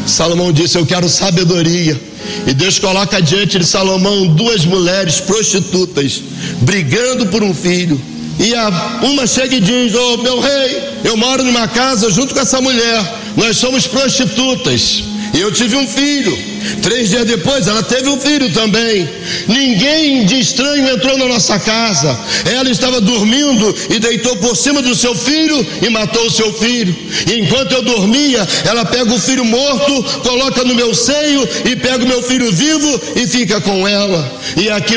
Salomão 0.05 0.53
disse: 0.53 0.77
Eu 0.77 0.85
quero 0.85 1.09
sabedoria. 1.09 1.99
E 2.47 2.53
Deus 2.53 2.79
coloca 2.79 3.23
diante 3.23 3.59
de 3.59 3.67
Salomão 3.67 4.27
duas 4.27 4.65
mulheres 4.65 5.21
prostitutas, 5.21 6.21
brigando 6.63 7.27
por 7.27 7.43
um 7.43 7.55
filho. 7.55 8.01
E 8.39 8.53
a, 8.55 9.01
uma 9.03 9.27
chega 9.29 9.55
e 9.55 9.61
diz: 9.61 9.95
Ô 9.95 10.15
oh, 10.15 10.17
meu 10.19 10.41
rei, 10.41 10.83
eu 11.05 11.17
moro 11.17 11.45
numa 11.45 11.69
casa 11.69 12.11
junto 12.11 12.35
com 12.35 12.41
essa 12.41 12.61
mulher, 12.61 13.15
nós 13.37 13.57
somos 13.57 13.87
prostitutas. 13.87 15.14
Eu 15.35 15.51
tive 15.51 15.77
um 15.77 15.87
filho. 15.87 16.55
Três 16.81 17.09
dias 17.09 17.25
depois, 17.25 17.67
ela 17.67 17.83
teve 17.83 18.09
um 18.09 18.21
filho 18.21 18.53
também. 18.53 19.09
Ninguém 19.49 20.25
de 20.25 20.39
estranho 20.39 20.89
entrou 20.89 21.19
na 21.19 21.27
nossa 21.27 21.59
casa. 21.59 22.19
Ela 22.45 22.71
estava 22.71 23.01
dormindo 23.01 23.75
e 23.91 23.99
deitou 23.99 24.37
por 24.37 24.57
cima 24.57 24.81
do 24.81 24.95
seu 24.95 25.15
filho 25.15 25.67
e 25.83 25.91
matou 25.91 26.27
o 26.27 26.31
seu 26.31 26.53
filho. 26.55 26.95
E 27.31 27.41
enquanto 27.41 27.73
eu 27.73 27.83
dormia, 27.83 28.47
ela 28.65 28.85
pega 28.85 29.13
o 29.13 29.19
filho 29.19 29.45
morto, 29.45 30.03
coloca 30.21 30.63
no 30.65 30.75
meu 30.75 30.95
seio 30.95 31.47
e 31.65 31.75
pega 31.77 32.05
o 32.05 32.09
meu 32.09 32.23
filho 32.23 32.53
vivo 32.53 33.01
e 33.17 33.27
fica 33.27 33.61
com 33.61 33.87
ela. 33.87 34.41
E 34.57 34.71
aqui 34.71 34.95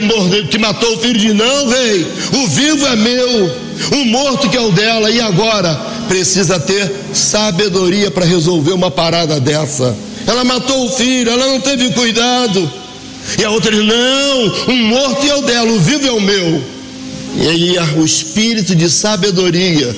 que 0.49 0.57
matou 0.59 0.95
o 0.95 0.99
filho 0.99 1.19
diz: 1.19 1.33
Não, 1.33 1.67
rei, 1.67 2.07
o 2.33 2.47
vivo 2.47 2.85
é 2.85 2.95
meu, 2.95 3.55
o 3.91 4.05
morto 4.05 4.49
que 4.49 4.57
é 4.57 4.61
o 4.61 4.71
dela. 4.71 5.09
E 5.09 5.19
agora? 5.19 5.97
Precisa 6.07 6.57
ter 6.57 6.89
sabedoria 7.13 8.09
para 8.09 8.25
resolver 8.25 8.71
uma 8.71 8.89
parada 8.89 9.39
dessa. 9.41 10.07
Ela 10.27 10.43
matou 10.43 10.85
o 10.85 10.89
filho, 10.89 11.31
ela 11.31 11.47
não 11.47 11.61
teve 11.61 11.89
cuidado. 11.91 12.69
E 13.39 13.43
a 13.45 13.49
outra 13.49 13.71
diz: 13.71 13.85
Não, 13.85 14.73
um 14.73 14.87
morto 14.87 15.25
é 15.25 15.35
o 15.35 15.41
dela, 15.41 15.71
o 15.71 15.79
vivo 15.79 16.05
é 16.05 16.11
o 16.11 16.19
meu. 16.19 16.61
E 17.37 17.47
aí 17.47 17.75
o 17.95 18.03
espírito 18.03 18.75
de 18.75 18.89
sabedoria 18.89 19.95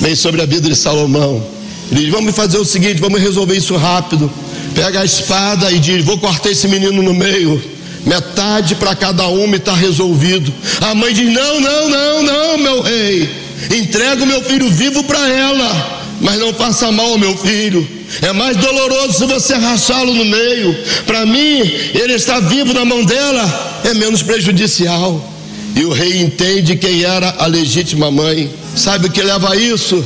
vem 0.00 0.14
sobre 0.14 0.40
a 0.40 0.46
vida 0.46 0.68
de 0.68 0.76
Salomão. 0.76 1.44
Ele 1.90 2.02
diz: 2.02 2.10
Vamos 2.10 2.36
fazer 2.36 2.58
o 2.58 2.64
seguinte, 2.64 3.00
vamos 3.00 3.20
resolver 3.20 3.56
isso 3.56 3.76
rápido. 3.76 4.30
Pega 4.76 5.00
a 5.00 5.04
espada 5.04 5.72
e 5.72 5.80
diz: 5.80 6.04
Vou 6.04 6.18
cortar 6.18 6.50
esse 6.50 6.68
menino 6.68 7.02
no 7.02 7.12
meio. 7.12 7.60
Metade 8.06 8.74
para 8.74 8.94
cada 8.94 9.26
uma 9.26 9.56
e 9.56 9.58
está 9.58 9.74
resolvido. 9.74 10.54
A 10.80 10.94
mãe 10.94 11.12
diz: 11.12 11.32
Não, 11.32 11.60
não, 11.60 11.88
não, 11.88 12.22
não, 12.22 12.58
meu 12.58 12.80
rei. 12.80 13.28
Entrega 13.74 14.22
o 14.22 14.26
meu 14.26 14.42
filho 14.42 14.70
vivo 14.70 15.02
para 15.02 15.28
ela 15.28 16.04
mas 16.20 16.38
não 16.38 16.52
faça 16.54 16.90
mal 16.90 17.06
ao 17.06 17.18
meu 17.18 17.36
filho. 17.36 17.86
É 18.22 18.32
mais 18.32 18.56
doloroso 18.56 19.18
se 19.18 19.26
você 19.26 19.54
rachá-lo 19.54 20.14
no 20.14 20.24
meio. 20.24 20.76
Para 21.06 21.26
mim, 21.26 21.60
ele 21.94 22.14
está 22.14 22.40
vivo 22.40 22.72
na 22.72 22.84
mão 22.84 23.04
dela, 23.04 23.80
é 23.84 23.94
menos 23.94 24.22
prejudicial. 24.22 25.32
E 25.76 25.84
o 25.84 25.92
rei 25.92 26.20
entende 26.20 26.76
quem 26.76 27.02
era 27.02 27.34
a 27.38 27.46
legítima 27.46 28.10
mãe. 28.10 28.50
Sabe 28.76 29.06
o 29.06 29.10
que 29.10 29.22
leva 29.22 29.52
a 29.52 29.56
isso? 29.56 30.04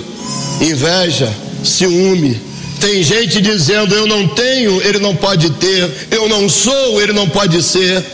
Inveja, 0.60 1.32
ciúme. 1.62 2.40
Tem 2.80 3.02
gente 3.02 3.40
dizendo: 3.40 3.94
Eu 3.94 4.06
não 4.06 4.26
tenho, 4.28 4.80
ele 4.82 4.98
não 4.98 5.14
pode 5.14 5.50
ter. 5.50 6.08
Eu 6.10 6.28
não 6.28 6.48
sou, 6.48 7.00
ele 7.02 7.12
não 7.12 7.28
pode 7.28 7.62
ser. 7.62 8.04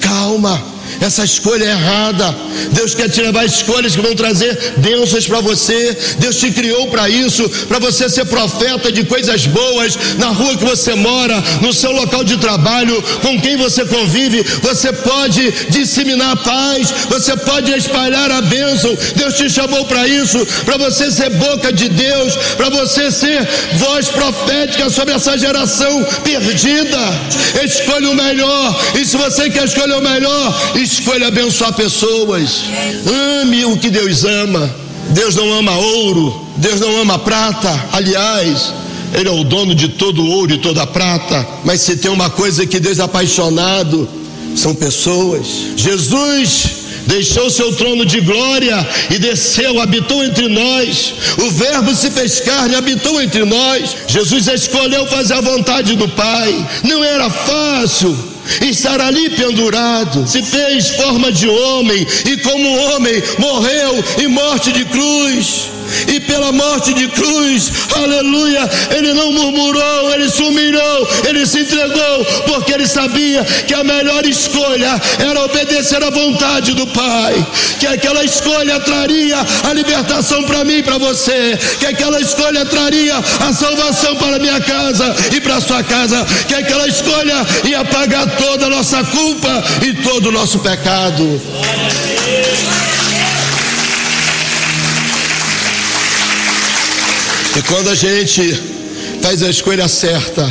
Calma. 0.00 0.75
Essa 1.00 1.24
escolha 1.24 1.64
é 1.64 1.70
errada. 1.70 2.36
Deus 2.72 2.94
quer 2.94 3.08
te 3.08 3.20
levar 3.20 3.44
escolhas 3.44 3.94
que 3.94 4.02
vão 4.02 4.14
trazer 4.14 4.74
bênçãos 4.78 5.26
para 5.26 5.40
você. 5.40 5.96
Deus 6.18 6.36
te 6.36 6.50
criou 6.50 6.88
para 6.88 7.08
isso, 7.08 7.48
para 7.68 7.78
você 7.78 8.08
ser 8.08 8.24
profeta 8.26 8.90
de 8.90 9.04
coisas 9.04 9.46
boas 9.46 9.96
na 10.18 10.28
rua 10.28 10.56
que 10.56 10.64
você 10.64 10.94
mora, 10.94 11.42
no 11.60 11.72
seu 11.72 11.92
local 11.92 12.24
de 12.24 12.36
trabalho, 12.36 13.02
com 13.22 13.40
quem 13.40 13.56
você 13.56 13.84
convive. 13.84 14.42
Você 14.62 14.92
pode 14.92 15.52
disseminar 15.68 16.32
a 16.32 16.36
paz, 16.36 16.92
você 17.08 17.36
pode 17.36 17.72
espalhar 17.72 18.30
a 18.30 18.40
bênção. 18.40 18.96
Deus 19.14 19.34
te 19.34 19.48
chamou 19.48 19.84
para 19.84 20.06
isso, 20.06 20.44
para 20.64 20.76
você 20.76 21.10
ser 21.10 21.30
boca 21.30 21.72
de 21.72 21.88
Deus, 21.88 22.36
para 22.56 22.68
você 22.70 23.10
ser 23.10 23.46
voz 23.74 24.08
profética 24.08 24.88
sobre 24.90 25.14
essa 25.14 25.36
geração 25.38 26.04
perdida. 26.22 26.98
Escolha 27.64 28.10
o 28.10 28.14
melhor, 28.14 28.80
e 28.98 29.04
se 29.04 29.16
você 29.16 29.50
quer 29.50 29.64
escolher 29.64 29.94
o 29.94 30.02
melhor, 30.02 30.72
Escolha 30.76 31.28
abençoar 31.28 31.72
pessoas. 31.72 32.64
Ame 33.40 33.64
o 33.64 33.76
que 33.76 33.90
Deus 33.90 34.24
ama. 34.24 34.86
Deus 35.10 35.34
não 35.34 35.52
ama 35.52 35.76
ouro, 35.76 36.46
Deus 36.56 36.80
não 36.80 37.00
ama 37.00 37.18
prata. 37.18 37.88
Aliás, 37.92 38.72
Ele 39.14 39.28
é 39.28 39.32
o 39.32 39.44
dono 39.44 39.74
de 39.74 39.88
todo 39.88 40.26
ouro 40.26 40.52
e 40.52 40.58
toda 40.58 40.86
prata. 40.86 41.46
Mas 41.64 41.80
se 41.80 41.96
tem 41.96 42.10
uma 42.10 42.28
coisa 42.28 42.66
que 42.66 42.80
Deus 42.80 42.98
é 42.98 43.02
apaixonado, 43.02 44.08
são 44.54 44.74
pessoas. 44.74 45.46
Jesus 45.76 46.70
deixou 47.06 47.48
seu 47.48 47.72
trono 47.72 48.04
de 48.04 48.20
glória 48.20 48.86
e 49.10 49.18
desceu, 49.18 49.80
habitou 49.80 50.24
entre 50.24 50.48
nós. 50.48 51.14
O 51.38 51.50
Verbo 51.50 51.94
se 51.94 52.10
fez 52.10 52.40
carne, 52.40 52.74
habitou 52.74 53.22
entre 53.22 53.44
nós. 53.44 53.96
Jesus 54.08 54.48
escolheu 54.48 55.06
fazer 55.06 55.34
a 55.34 55.40
vontade 55.40 55.94
do 55.94 56.08
Pai. 56.08 56.66
Não 56.82 57.04
era 57.04 57.30
fácil 57.30 58.35
estar 58.62 59.00
ali 59.00 59.30
pendurado, 59.30 60.26
se 60.26 60.42
fez 60.42 60.90
forma 60.90 61.32
de 61.32 61.48
homem 61.48 62.06
e, 62.24 62.36
como 62.38 62.76
homem, 62.92 63.22
morreu 63.38 64.04
em 64.18 64.28
morte 64.28 64.72
de 64.72 64.84
cruz 64.84 65.75
e 66.08 66.20
pela 66.20 66.52
morte 66.52 66.92
de 66.94 67.08
cruz, 67.08 67.72
aleluia, 67.94 68.68
ele 68.96 69.12
não 69.12 69.32
murmurou, 69.32 70.12
ele 70.14 70.28
se 70.28 70.42
humilhou, 70.42 71.08
ele 71.28 71.46
se 71.46 71.60
entregou, 71.60 72.24
porque 72.46 72.72
ele 72.72 72.86
sabia 72.86 73.44
que 73.44 73.74
a 73.74 73.84
melhor 73.84 74.24
escolha 74.26 75.00
era 75.18 75.44
obedecer 75.44 76.02
à 76.02 76.10
vontade 76.10 76.72
do 76.74 76.86
Pai, 76.88 77.46
que 77.78 77.86
aquela 77.86 78.24
escolha 78.24 78.80
traria 78.80 79.38
a 79.64 79.72
libertação 79.72 80.44
para 80.44 80.64
mim 80.64 80.78
e 80.78 80.82
para 80.82 80.98
você, 80.98 81.58
que 81.78 81.86
aquela 81.86 82.20
escolha 82.20 82.64
traria 82.64 83.16
a 83.16 83.52
salvação 83.52 84.16
para 84.16 84.38
minha 84.38 84.60
casa 84.60 85.14
e 85.34 85.40
para 85.40 85.60
sua 85.60 85.82
casa, 85.82 86.24
que 86.46 86.54
aquela 86.54 86.86
escolha 86.88 87.46
ia 87.64 87.84
pagar 87.84 88.26
toda 88.36 88.66
a 88.66 88.70
nossa 88.70 89.02
culpa 89.04 89.64
e 89.82 89.94
todo 89.94 90.28
o 90.28 90.32
nosso 90.32 90.58
pecado. 90.60 91.40
E 97.56 97.62
quando 97.62 97.88
a 97.88 97.94
gente 97.94 98.52
faz 99.22 99.42
a 99.42 99.48
escolha 99.48 99.88
certa, 99.88 100.46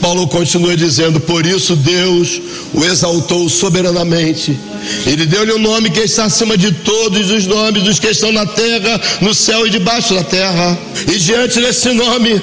Paulo 0.00 0.26
continua 0.26 0.74
dizendo: 0.74 1.20
Por 1.20 1.44
isso 1.44 1.76
Deus 1.76 2.40
o 2.72 2.82
exaltou 2.84 3.50
soberanamente. 3.50 4.58
Ele 5.06 5.26
deu-lhe 5.26 5.52
o 5.52 5.56
um 5.56 5.58
nome 5.58 5.90
que 5.90 6.00
está 6.00 6.24
acima 6.24 6.56
de 6.56 6.72
todos 6.72 7.30
os 7.30 7.46
nomes 7.46 7.82
dos 7.82 8.00
que 8.00 8.08
estão 8.08 8.32
na 8.32 8.46
terra, 8.46 8.98
no 9.20 9.34
céu 9.34 9.66
e 9.66 9.70
debaixo 9.70 10.14
da 10.14 10.24
terra. 10.24 10.78
E 11.06 11.18
diante 11.18 11.60
desse 11.60 11.92
nome, 11.92 12.40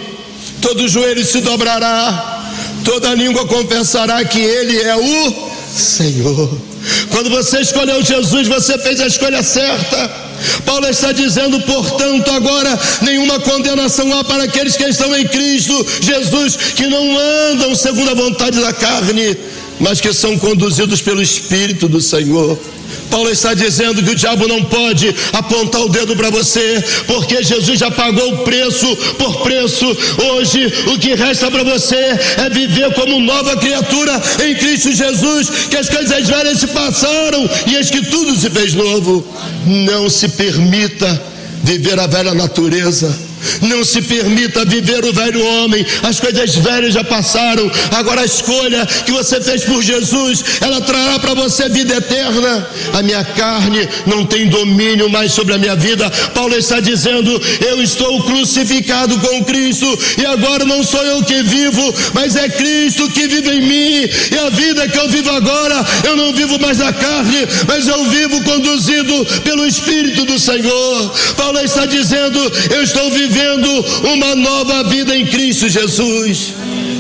todo 0.61 0.87
joelho 0.87 1.25
se 1.25 1.41
dobrará, 1.41 2.43
toda 2.85 3.15
língua 3.15 3.47
confessará 3.47 4.23
que 4.23 4.39
Ele 4.39 4.81
é 4.83 4.95
o 4.95 5.48
Senhor. 5.73 6.49
Quando 7.11 7.29
você 7.29 7.59
escolheu 7.59 8.03
Jesus, 8.03 8.47
você 8.47 8.77
fez 8.79 8.99
a 9.01 9.07
escolha 9.07 9.43
certa. 9.43 10.29
Paulo 10.65 10.87
está 10.87 11.11
dizendo, 11.11 11.59
portanto, 11.61 12.31
agora 12.31 12.79
nenhuma 13.01 13.39
condenação 13.39 14.17
há 14.17 14.23
para 14.23 14.43
aqueles 14.43 14.77
que 14.77 14.85
estão 14.85 15.15
em 15.15 15.27
Cristo 15.27 15.85
Jesus, 16.01 16.55
que 16.75 16.87
não 16.87 17.17
andam 17.51 17.75
segundo 17.75 18.11
a 18.11 18.13
vontade 18.13 18.59
da 18.59 18.71
carne, 18.71 19.37
mas 19.79 19.99
que 19.99 20.13
são 20.13 20.37
conduzidos 20.37 21.01
pelo 21.01 21.21
Espírito 21.21 21.87
do 21.89 21.99
Senhor. 21.99 22.57
Paulo 23.09 23.29
está 23.29 23.53
dizendo 23.53 24.03
que 24.03 24.11
o 24.11 24.15
diabo 24.15 24.47
não 24.47 24.63
pode 24.65 25.13
apontar 25.33 25.81
o 25.81 25.89
dedo 25.89 26.15
para 26.15 26.29
você, 26.29 26.83
porque 27.07 27.43
Jesus 27.43 27.79
já 27.79 27.91
pagou 27.91 28.33
o 28.33 28.37
preço 28.39 28.95
por 29.17 29.41
preço. 29.41 29.85
Hoje 30.31 30.65
o 30.87 30.99
que 30.99 31.15
resta 31.15 31.49
para 31.49 31.63
você 31.63 31.95
é 31.95 32.49
viver 32.49 32.93
como 32.93 33.19
nova 33.19 33.57
criatura 33.57 34.21
em 34.45 34.55
Cristo 34.55 34.91
Jesus, 34.91 35.49
que 35.69 35.77
as 35.77 35.89
coisas 35.89 36.27
velhas 36.27 36.59
se 36.59 36.67
passaram 36.67 37.49
e 37.67 37.75
eis 37.75 37.89
que 37.89 38.05
tudo 38.05 38.35
se 38.35 38.49
fez 38.49 38.73
novo. 38.73 39.25
Não 39.65 40.09
se 40.09 40.29
permita 40.29 41.21
viver 41.63 41.99
a 41.99 42.07
velha 42.07 42.33
natureza 42.33 43.28
não 43.61 43.83
se 43.83 44.01
permita 44.01 44.65
viver 44.65 45.03
o 45.05 45.13
velho 45.13 45.45
homem. 45.45 45.85
As 46.03 46.19
coisas 46.19 46.55
velhas 46.55 46.93
já 46.93 47.03
passaram. 47.03 47.69
Agora 47.91 48.21
a 48.21 48.25
escolha 48.25 48.85
que 49.05 49.11
você 49.11 49.41
fez 49.41 49.63
por 49.63 49.81
Jesus, 49.81 50.43
ela 50.61 50.81
trará 50.81 51.19
para 51.19 51.33
você 51.33 51.69
vida 51.69 51.95
eterna. 51.95 52.67
A 52.93 53.01
minha 53.01 53.23
carne 53.23 53.87
não 54.05 54.25
tem 54.25 54.47
domínio 54.47 55.09
mais 55.09 55.31
sobre 55.31 55.53
a 55.53 55.57
minha 55.57 55.75
vida. 55.75 56.09
Paulo 56.33 56.55
está 56.55 56.79
dizendo: 56.79 57.41
Eu 57.65 57.81
estou 57.81 58.23
crucificado 58.23 59.17
com 59.19 59.43
Cristo 59.43 59.87
e 60.17 60.25
agora 60.25 60.65
não 60.65 60.83
sou 60.83 61.03
eu 61.03 61.23
que 61.23 61.41
vivo, 61.43 61.93
mas 62.13 62.35
é 62.35 62.49
Cristo 62.49 63.09
que 63.09 63.27
vive 63.27 63.49
em 63.51 63.61
mim. 63.61 64.09
E 64.31 64.37
a 64.37 64.49
vida 64.49 64.87
que 64.87 64.97
eu 64.97 65.09
vivo 65.09 65.29
agora, 65.31 65.85
eu 66.03 66.15
não 66.15 66.33
vivo 66.33 66.59
mais 66.59 66.77
na 66.79 66.91
carne, 66.91 67.47
mas 67.67 67.87
eu 67.87 68.05
vivo 68.05 68.43
conduzido 68.43 69.25
pelo 69.43 69.65
Espírito 69.65 70.25
do 70.25 70.39
Senhor. 70.39 71.13
Paulo 71.35 71.59
está 71.59 71.85
dizendo: 71.85 72.39
Eu 72.69 72.83
estou 72.83 73.09
vivendo 73.11 73.28
vivendo 73.29 73.85
uma 74.11 74.35
nova 74.35 74.83
vida 74.85 75.15
em 75.15 75.25
Cristo 75.25 75.69
Jesus. 75.69 76.53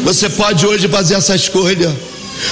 Você 0.03 0.29
pode 0.29 0.65
hoje 0.65 0.87
fazer 0.87 1.15
essa 1.15 1.35
escolha. 1.35 1.93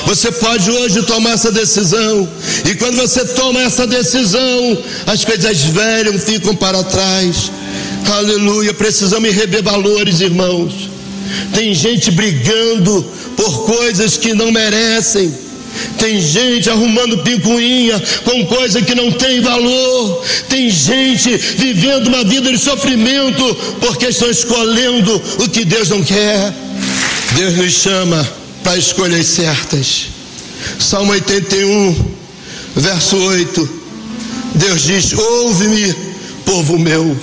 Você 0.05 0.31
pode 0.31 0.69
hoje 0.69 1.01
tomar 1.03 1.31
essa 1.31 1.51
decisão. 1.51 2.27
E 2.65 2.75
quando 2.75 2.95
você 2.95 3.23
toma 3.25 3.61
essa 3.61 3.87
decisão, 3.87 4.77
as 5.05 5.23
coisas 5.23 5.61
velhas 5.61 6.23
ficam 6.23 6.55
para 6.55 6.83
trás. 6.83 7.51
Aleluia. 8.11 8.73
Precisamos 8.73 9.33
rever 9.33 9.63
valores, 9.63 10.19
irmãos. 10.19 10.89
Tem 11.53 11.73
gente 11.73 12.09
brigando 12.11 13.05
por 13.35 13.65
coisas 13.65 14.17
que 14.17 14.33
não 14.33 14.51
merecem 14.51 15.46
tem 15.97 16.21
gente 16.21 16.69
arrumando 16.69 17.19
picuinha 17.19 18.01
com 18.23 18.45
coisa 18.45 18.81
que 18.81 18.95
não 18.95 19.11
tem 19.11 19.41
valor. 19.41 20.23
Tem 20.49 20.69
gente 20.69 21.35
vivendo 21.35 22.07
uma 22.07 22.23
vida 22.23 22.51
de 22.51 22.57
sofrimento 22.57 23.55
porque 23.79 24.07
estão 24.07 24.29
escolhendo 24.29 25.21
o 25.39 25.49
que 25.49 25.65
Deus 25.65 25.89
não 25.89 26.03
quer. 26.03 26.53
Deus 27.35 27.55
nos 27.55 27.73
chama 27.73 28.27
para 28.63 28.77
escolhas 28.77 29.25
certas. 29.27 30.07
Salmo 30.79 31.11
81, 31.11 32.05
verso 32.75 33.17
8. 33.17 33.69
Deus 34.55 34.81
diz: 34.83 35.13
Ouve-me, 35.13 35.93
povo 36.45 36.77
meu 36.77 37.17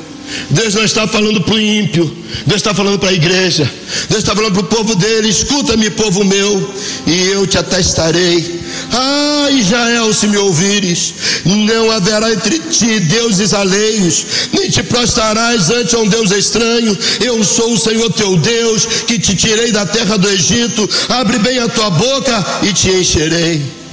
Deus 0.50 0.74
não 0.74 0.84
está 0.84 1.06
falando 1.06 1.40
para 1.40 1.54
o 1.54 1.60
ímpio, 1.60 2.04
Deus 2.46 2.60
está 2.60 2.74
falando 2.74 2.98
para 2.98 3.10
a 3.10 3.12
igreja, 3.12 3.70
Deus 4.08 4.22
está 4.22 4.34
falando 4.34 4.52
para 4.52 4.62
o 4.62 4.76
povo 4.76 4.94
dele: 4.94 5.28
escuta-me, 5.28 5.90
povo 5.90 6.24
meu, 6.24 6.74
e 7.06 7.28
eu 7.28 7.46
te 7.46 7.58
atestarei. 7.58 8.60
Ah, 8.92 9.48
Israel, 9.50 10.12
se 10.12 10.26
me 10.26 10.36
ouvires, 10.36 11.14
não 11.44 11.90
haverá 11.90 12.32
entre 12.32 12.58
ti 12.58 13.00
deuses 13.00 13.54
alheios, 13.54 14.24
nem 14.52 14.70
te 14.70 14.82
prostrarás 14.82 15.70
ante 15.70 15.96
um 15.96 16.08
Deus 16.08 16.30
estranho. 16.30 16.96
Eu 17.20 17.42
sou 17.44 17.72
o 17.72 17.78
Senhor 17.78 18.12
teu 18.12 18.36
Deus, 18.36 18.86
que 19.06 19.18
te 19.18 19.34
tirei 19.34 19.72
da 19.72 19.86
terra 19.86 20.16
do 20.16 20.28
Egito. 20.28 20.88
Abre 21.08 21.38
bem 21.38 21.58
a 21.58 21.68
tua 21.68 21.90
boca 21.90 22.44
e 22.62 22.72
te 22.72 22.90
encherei. 22.90 23.83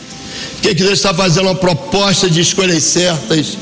Que, 0.62 0.76
que 0.76 0.84
Deus 0.84 1.00
está 1.00 1.14
fazendo? 1.14 1.46
Uma 1.48 1.56
proposta 1.56 2.30
de 2.30 2.42
escolhas 2.42 2.84
certas. 2.84 3.58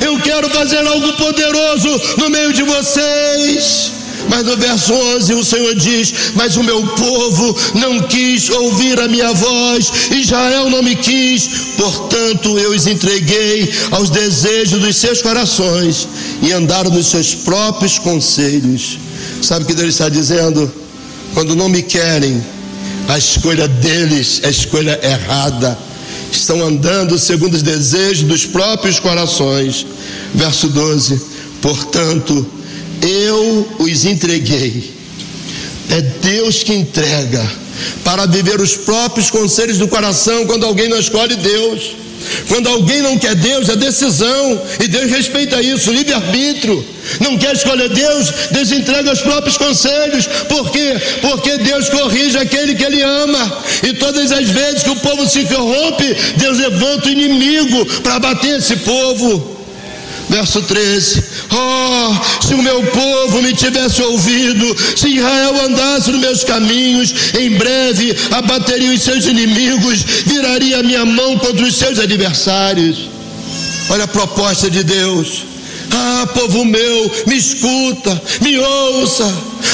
Eu 0.00 0.18
quero 0.20 0.48
fazer 0.50 0.84
algo 0.86 1.12
poderoso 1.14 1.88
no 2.18 2.30
meio 2.30 2.52
de 2.52 2.62
vocês 2.62 3.92
Mas 4.28 4.44
no 4.44 4.56
verso 4.56 4.92
11 4.92 5.34
o 5.34 5.44
Senhor 5.44 5.74
diz: 5.74 6.32
Mas 6.34 6.56
o 6.56 6.62
meu 6.62 6.82
povo 6.86 7.56
não 7.74 8.00
quis 8.00 8.48
ouvir 8.50 8.98
a 9.00 9.08
minha 9.08 9.32
voz, 9.32 9.90
Israel 10.10 10.70
não 10.70 10.82
me 10.82 10.96
quis, 10.96 11.48
portanto 11.76 12.58
eu 12.58 12.70
os 12.70 12.86
entreguei 12.86 13.72
aos 13.90 14.10
desejos 14.10 14.80
dos 14.80 14.96
seus 14.96 15.22
corações 15.22 16.08
e 16.42 16.52
andaram 16.52 16.90
nos 16.90 17.08
seus 17.08 17.34
próprios 17.34 17.98
conselhos. 17.98 18.98
Sabe 19.40 19.64
o 19.64 19.66
que 19.66 19.74
Deus 19.74 19.90
está 19.90 20.08
dizendo? 20.08 20.72
Quando 21.34 21.56
não 21.56 21.68
me 21.68 21.82
querem, 21.82 22.44
a 23.08 23.18
escolha 23.18 23.66
deles 23.66 24.40
é 24.42 24.48
a 24.48 24.50
escolha 24.50 25.00
errada. 25.02 25.78
Estão 26.36 26.62
andando 26.64 27.18
segundo 27.18 27.54
os 27.54 27.62
desejos 27.62 28.24
dos 28.24 28.46
próprios 28.46 28.98
corações. 28.98 29.86
Verso 30.34 30.68
12: 30.68 31.20
Portanto, 31.60 32.46
eu 33.02 33.68
os 33.78 34.04
entreguei. 34.04 34.92
É 35.90 36.00
Deus 36.00 36.62
que 36.62 36.72
entrega 36.72 37.46
para 38.02 38.26
viver 38.26 38.60
os 38.60 38.76
próprios 38.76 39.30
conselhos 39.30 39.78
do 39.78 39.88
coração 39.88 40.46
quando 40.46 40.64
alguém 40.64 40.88
não 40.88 40.98
escolhe 40.98 41.36
Deus. 41.36 42.01
Quando 42.48 42.68
alguém 42.68 43.02
não 43.02 43.18
quer 43.18 43.34
Deus, 43.34 43.68
é 43.68 43.76
decisão, 43.76 44.62
e 44.82 44.88
Deus 44.88 45.10
respeita 45.10 45.60
isso, 45.60 45.92
livre-arbítrio. 45.92 46.84
Não 47.20 47.36
quer 47.36 47.54
escolher 47.54 47.88
Deus, 47.88 48.32
Deus 48.50 48.70
entrega 48.70 49.12
os 49.12 49.20
próprios 49.20 49.56
conselhos. 49.56 50.26
Por 50.48 50.70
quê? 50.70 50.94
Porque 51.20 51.58
Deus 51.58 51.88
corrige 51.88 52.38
aquele 52.38 52.74
que 52.74 52.84
Ele 52.84 53.02
ama. 53.02 53.58
E 53.82 53.94
todas 53.94 54.30
as 54.32 54.48
vezes 54.48 54.82
que 54.82 54.90
o 54.90 54.96
povo 54.96 55.26
se 55.28 55.44
corrompe, 55.44 56.14
Deus 56.36 56.58
levanta 56.58 57.08
o 57.08 57.12
inimigo 57.12 57.86
para 58.02 58.18
bater 58.18 58.58
esse 58.58 58.76
povo. 58.76 59.61
Verso 60.32 60.62
13: 60.62 61.22
Oh, 61.50 62.42
se 62.46 62.54
o 62.54 62.62
meu 62.62 62.82
povo 62.86 63.42
me 63.42 63.52
tivesse 63.52 64.02
ouvido, 64.02 64.64
se 64.96 65.08
Israel 65.08 65.66
andasse 65.66 66.10
nos 66.10 66.20
meus 66.20 66.42
caminhos, 66.42 67.12
em 67.38 67.50
breve 67.50 68.16
abateria 68.30 68.94
os 68.94 69.02
seus 69.02 69.26
inimigos, 69.26 70.02
viraria 70.24 70.80
a 70.80 70.82
minha 70.82 71.04
mão 71.04 71.38
contra 71.38 71.66
os 71.66 71.76
seus 71.76 71.98
adversários. 71.98 73.10
Olha 73.90 74.04
a 74.04 74.08
proposta 74.08 74.70
de 74.70 74.82
Deus. 74.82 75.51
Ah, 75.92 76.26
povo 76.32 76.64
meu, 76.64 77.10
me 77.26 77.36
escuta, 77.36 78.20
me 78.40 78.58
ouça. 78.58 79.24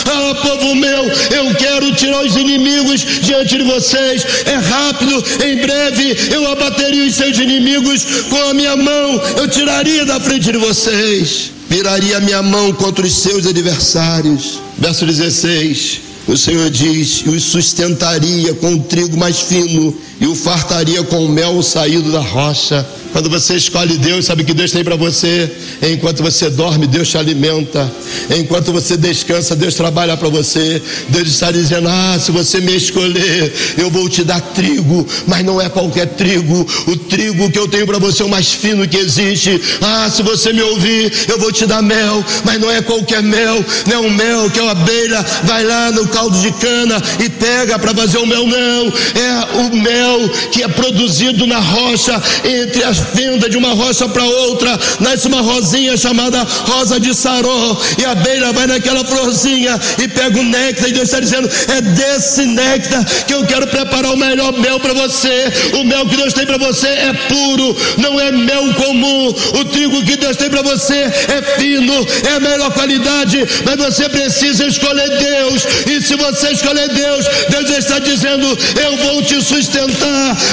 Ah, 0.06 0.34
povo 0.42 0.74
meu, 0.74 1.04
eu 1.04 1.54
quero 1.54 1.94
tirar 1.94 2.24
os 2.24 2.36
inimigos 2.36 3.00
diante 3.22 3.58
de 3.58 3.64
vocês. 3.64 4.24
É 4.46 4.54
rápido, 4.54 5.24
em 5.44 5.56
breve 5.56 6.16
eu 6.32 6.50
abateria 6.50 7.06
os 7.06 7.14
seus 7.14 7.38
inimigos 7.38 8.04
com 8.28 8.50
a 8.50 8.54
minha 8.54 8.76
mão, 8.76 9.20
eu 9.36 9.48
tiraria 9.48 10.04
da 10.04 10.18
frente 10.18 10.50
de 10.50 10.58
vocês. 10.58 11.52
Viraria 11.68 12.16
a 12.16 12.20
minha 12.20 12.42
mão 12.42 12.72
contra 12.72 13.06
os 13.06 13.14
seus 13.14 13.46
adversários. 13.46 14.60
Verso 14.78 15.04
16. 15.04 16.00
O 16.26 16.36
Senhor 16.36 16.70
diz: 16.70 17.24
os 17.26 17.42
sustentaria 17.44 18.54
com 18.54 18.74
o 18.74 18.82
trigo 18.82 19.16
mais 19.16 19.40
fino 19.40 19.94
e 20.20 20.26
o 20.26 20.34
fartaria 20.34 21.02
com 21.04 21.24
o 21.24 21.28
mel 21.28 21.62
saído 21.62 22.10
da 22.10 22.20
rocha. 22.20 22.86
Quando 23.12 23.30
você 23.30 23.56
escolhe 23.56 23.96
Deus, 23.96 24.26
sabe 24.26 24.44
que 24.44 24.52
Deus 24.52 24.70
tem 24.70 24.84
para 24.84 24.96
você. 24.96 25.50
Enquanto 25.82 26.22
você 26.22 26.50
dorme, 26.50 26.86
Deus 26.86 27.08
te 27.08 27.16
alimenta. 27.16 27.90
Enquanto 28.38 28.70
você 28.70 28.96
descansa, 28.96 29.56
Deus 29.56 29.74
trabalha 29.74 30.16
para 30.16 30.28
você. 30.28 30.82
Deus 31.08 31.28
está 31.28 31.50
dizendo: 31.50 31.88
Ah, 31.88 32.18
se 32.20 32.30
você 32.30 32.60
me 32.60 32.76
escolher, 32.76 33.52
eu 33.78 33.90
vou 33.90 34.08
te 34.08 34.22
dar 34.22 34.40
trigo, 34.40 35.06
mas 35.26 35.42
não 35.44 35.60
é 35.60 35.68
qualquer 35.68 36.06
trigo. 36.06 36.66
O 36.86 36.96
trigo 36.96 37.50
que 37.50 37.58
eu 37.58 37.66
tenho 37.66 37.86
para 37.86 37.98
você 37.98 38.22
é 38.22 38.26
o 38.26 38.28
mais 38.28 38.52
fino 38.52 38.86
que 38.86 38.98
existe. 38.98 39.58
Ah, 39.80 40.10
se 40.10 40.22
você 40.22 40.52
me 40.52 40.62
ouvir, 40.62 41.10
eu 41.28 41.38
vou 41.38 41.50
te 41.50 41.64
dar 41.64 41.80
mel, 41.80 42.22
mas 42.44 42.60
não 42.60 42.70
é 42.70 42.82
qualquer 42.82 43.22
mel. 43.22 43.64
Não 43.86 43.94
é 43.94 43.98
um 44.00 44.10
mel 44.10 44.50
que 44.50 44.60
a 44.60 44.70
abelha 44.70 45.24
vai 45.44 45.64
lá 45.64 45.90
no 45.92 46.06
caldo 46.08 46.38
de 46.40 46.52
cana 46.52 47.02
e 47.24 47.28
pega 47.30 47.78
para 47.78 47.94
fazer 47.94 48.18
o 48.18 48.26
mel, 48.26 48.46
não. 48.46 48.92
É 49.14 49.60
o 49.60 49.76
mel 49.76 50.07
que 50.52 50.62
é 50.62 50.68
produzido 50.68 51.46
na 51.46 51.58
rocha 51.58 52.20
entre 52.44 52.84
as 52.84 52.98
fendas 52.98 53.50
de 53.50 53.56
uma 53.56 53.74
rocha 53.74 54.08
para 54.08 54.24
outra, 54.24 54.78
nasce 55.00 55.26
uma 55.26 55.40
rosinha 55.40 55.96
chamada 55.96 56.42
rosa 56.42 56.98
de 57.00 57.14
saró, 57.14 57.80
e 57.98 58.04
a 58.04 58.12
abelha 58.12 58.52
vai 58.52 58.66
naquela 58.66 59.04
florzinha 59.04 59.78
e 59.98 60.08
pega 60.08 60.38
o 60.38 60.44
néctar, 60.44 60.88
e 60.88 60.92
Deus 60.92 61.08
está 61.08 61.20
dizendo: 61.20 61.48
é 61.68 61.80
desse 61.80 62.44
néctar 62.44 63.04
que 63.26 63.34
eu 63.34 63.44
quero 63.44 63.66
preparar 63.66 64.12
o 64.12 64.16
melhor 64.16 64.52
mel 64.52 64.78
para 64.80 64.94
você. 64.94 65.52
O 65.80 65.84
mel 65.84 66.06
que 66.06 66.16
Deus 66.16 66.32
tem 66.32 66.46
para 66.46 66.58
você 66.58 66.88
é 66.88 67.12
puro, 67.28 67.76
não 67.98 68.20
é 68.20 68.30
mel 68.32 68.74
comum. 68.74 69.28
O 69.60 69.64
trigo 69.66 70.04
que 70.04 70.16
Deus 70.16 70.36
tem 70.36 70.50
para 70.50 70.62
você 70.62 70.94
é 70.94 71.42
fino, 71.58 71.94
é 72.28 72.36
a 72.36 72.40
melhor 72.40 72.72
qualidade, 72.72 73.46
mas 73.64 73.76
você 73.76 74.08
precisa 74.08 74.66
escolher 74.66 75.08
Deus, 75.08 75.66
e 75.86 76.00
se 76.00 76.14
você 76.16 76.50
escolher 76.50 76.88
Deus, 76.88 77.26
Deus 77.48 77.70
está 77.70 77.98
dizendo: 77.98 78.46
eu 78.82 78.96
vou 78.98 79.22
te 79.22 79.40
sustentar, 79.42 79.97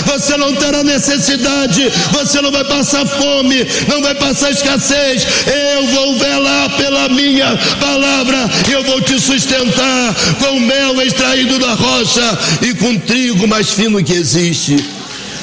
você 0.06 0.38
não 0.38 0.56
terá 0.56 0.84
necessidade, 0.84 1.92
você 2.12 2.42
não 2.42 2.52
vai 2.52 2.64
passar 2.64 3.06
fome, 3.06 3.66
não 3.88 4.02
vai 4.02 4.16
passar 4.16 4.52
escassez. 4.52 5.26
Eu 5.46 5.88
vou 5.88 6.18
velar 6.18 6.76
pela 6.78 7.10
minha 7.10 7.58
palavra, 7.80 8.50
eu 8.72 8.84
vou 8.84 9.02
te 9.02 9.20
sustentar 9.20 10.16
com 10.40 10.60
mel 10.60 11.02
extraído 11.02 11.60
da 11.60 11.74
rocha 11.74 12.40
e 12.62 12.74
com 12.74 12.98
trigo 13.00 13.48
mais 13.48 13.70
fino 13.70 14.04
que 14.04 14.14
existe. 14.14 14.78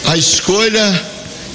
A 0.06 0.16
escolha 0.16 1.04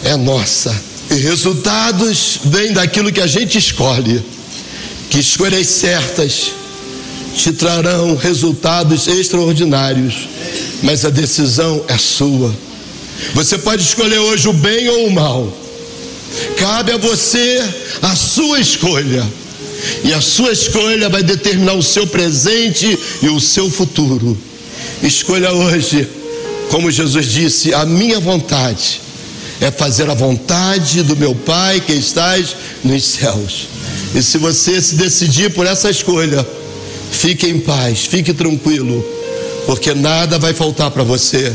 é 0.04 0.16
nossa. 0.16 0.76
E 1.10 1.16
resultados 1.16 2.40
vêm 2.46 2.74
daquilo 2.74 3.12
que 3.12 3.22
a 3.22 3.28
gente 3.28 3.58
escolhe. 3.58 4.24
Que 5.10 5.20
escolhas 5.20 5.68
certas 5.68 6.52
te 7.38 7.52
trarão 7.52 8.16
resultados 8.16 9.08
extraordinários, 9.08 10.28
mas 10.82 11.06
a 11.06 11.10
decisão 11.10 11.86
é 11.88 11.98
sua. 11.98 12.54
Você 13.36 13.60
pode 13.60 13.84
escolher 13.84 14.18
hoje 14.18 14.50
o 14.50 14.54
bem 14.54 14.90
ou 14.90 15.08
o 15.08 15.12
mal. 15.12 15.56
Cabe 16.58 16.92
a 16.92 16.98
você 16.98 17.64
a 18.02 18.16
sua 18.16 18.60
escolha. 18.60 19.26
E 20.04 20.12
a 20.14 20.20
sua 20.20 20.52
escolha 20.52 21.08
vai 21.08 21.22
determinar 21.22 21.74
o 21.74 21.84
seu 21.84 22.08
presente 22.08 22.98
e 23.22 23.30
o 23.30 23.40
seu 23.40 23.70
futuro. 23.70 24.36
Escolha 25.04 25.54
hoje, 25.54 26.08
como 26.72 26.92
Jesus 26.92 27.28
disse, 27.28 27.74
a 27.74 27.86
minha 27.86 28.20
vontade 28.20 29.00
é 29.62 29.70
fazer 29.70 30.10
a 30.10 30.16
vontade 30.16 31.04
do 31.04 31.16
meu 31.16 31.36
Pai 31.36 31.80
que 31.80 31.94
estás 31.94 32.56
nos 32.84 33.04
céus. 33.06 33.68
E 34.16 34.24
se 34.24 34.40
você 34.40 34.82
se 34.82 34.96
decidir 34.96 35.54
por 35.54 35.68
essa 35.68 35.90
escolha, 35.90 36.46
fique 37.12 37.48
em 37.48 37.60
paz, 37.60 38.06
fique 38.06 38.34
tranquilo, 38.34 39.06
porque 39.66 39.94
nada 39.94 40.38
vai 40.38 40.54
faltar 40.54 40.92
para 40.92 41.04
você 41.04 41.54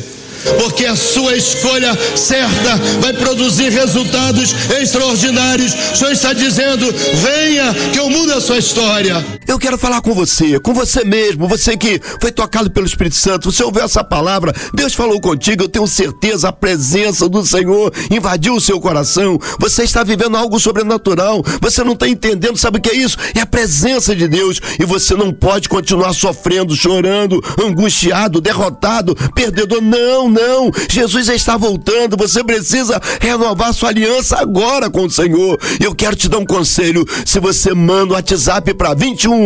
porque 0.59 0.85
a 0.85 0.97
sua 0.97 1.37
escolha 1.37 1.97
certa 2.17 2.77
vai 3.01 3.13
produzir 3.13 3.71
resultados 3.71 4.55
extraordinários. 4.81 5.73
O 5.93 5.97
Senhor 5.97 6.13
está 6.13 6.33
dizendo: 6.33 6.93
venha, 7.15 7.73
que 7.93 7.99
eu 7.99 8.11
mudo 8.11 8.35
a 8.35 8.41
sua 8.41 8.59
história. 8.59 9.25
Eu 9.53 9.59
quero 9.59 9.77
falar 9.77 10.01
com 10.01 10.15
você, 10.15 10.59
com 10.59 10.73
você 10.73 11.05
mesmo, 11.05 11.47
você 11.47 11.77
que 11.77 12.01
foi 12.19 12.33
tocado 12.33 12.71
pelo 12.71 12.87
Espírito 12.87 13.17
Santo, 13.17 13.53
você 13.53 13.63
ouviu 13.63 13.83
essa 13.83 14.03
palavra, 14.03 14.51
Deus 14.73 14.95
falou 14.95 15.21
contigo, 15.21 15.65
eu 15.65 15.69
tenho 15.69 15.87
certeza, 15.87 16.49
a 16.49 16.53
presença 16.53 17.29
do 17.29 17.45
Senhor 17.45 17.93
invadiu 18.11 18.55
o 18.55 18.61
seu 18.63 18.81
coração, 18.81 19.39
você 19.59 19.83
está 19.83 20.03
vivendo 20.03 20.39
algo 20.39 20.59
sobrenatural, 20.59 21.45
você 21.61 21.85
não 21.85 21.93
está 21.93 22.09
entendendo, 22.09 22.57
sabe 22.57 22.79
o 22.79 22.81
que 22.81 22.89
é 22.89 22.97
isso? 22.97 23.19
É 23.35 23.41
a 23.41 23.47
presença 23.47 24.17
de 24.17 24.27
Deus 24.27 24.59
e 24.81 24.87
você 24.87 25.15
não 25.15 25.31
pode 25.31 25.69
continuar 25.69 26.15
sofrendo, 26.15 26.75
chorando, 26.75 27.39
angustiado, 27.63 28.41
derrotado, 28.41 29.15
perdedor, 29.35 29.83
não, 29.83 30.31
não, 30.31 30.71
Jesus 30.89 31.27
já 31.27 31.35
está 31.35 31.59
voltando, 31.59 32.17
você 32.17 32.43
precisa 32.43 32.99
renovar 33.21 33.75
sua 33.75 33.91
aliança 33.91 34.39
agora 34.39 34.89
com 34.89 35.05
o 35.05 35.11
Senhor. 35.11 35.61
Eu 35.79 35.95
quero 35.95 36.17
te 36.17 36.27
dar 36.27 36.39
um 36.39 36.47
conselho, 36.47 37.05
se 37.27 37.39
você 37.39 37.75
manda 37.75 38.15
o 38.15 38.17
WhatsApp 38.17 38.73
para 38.73 38.95
21 38.95 39.42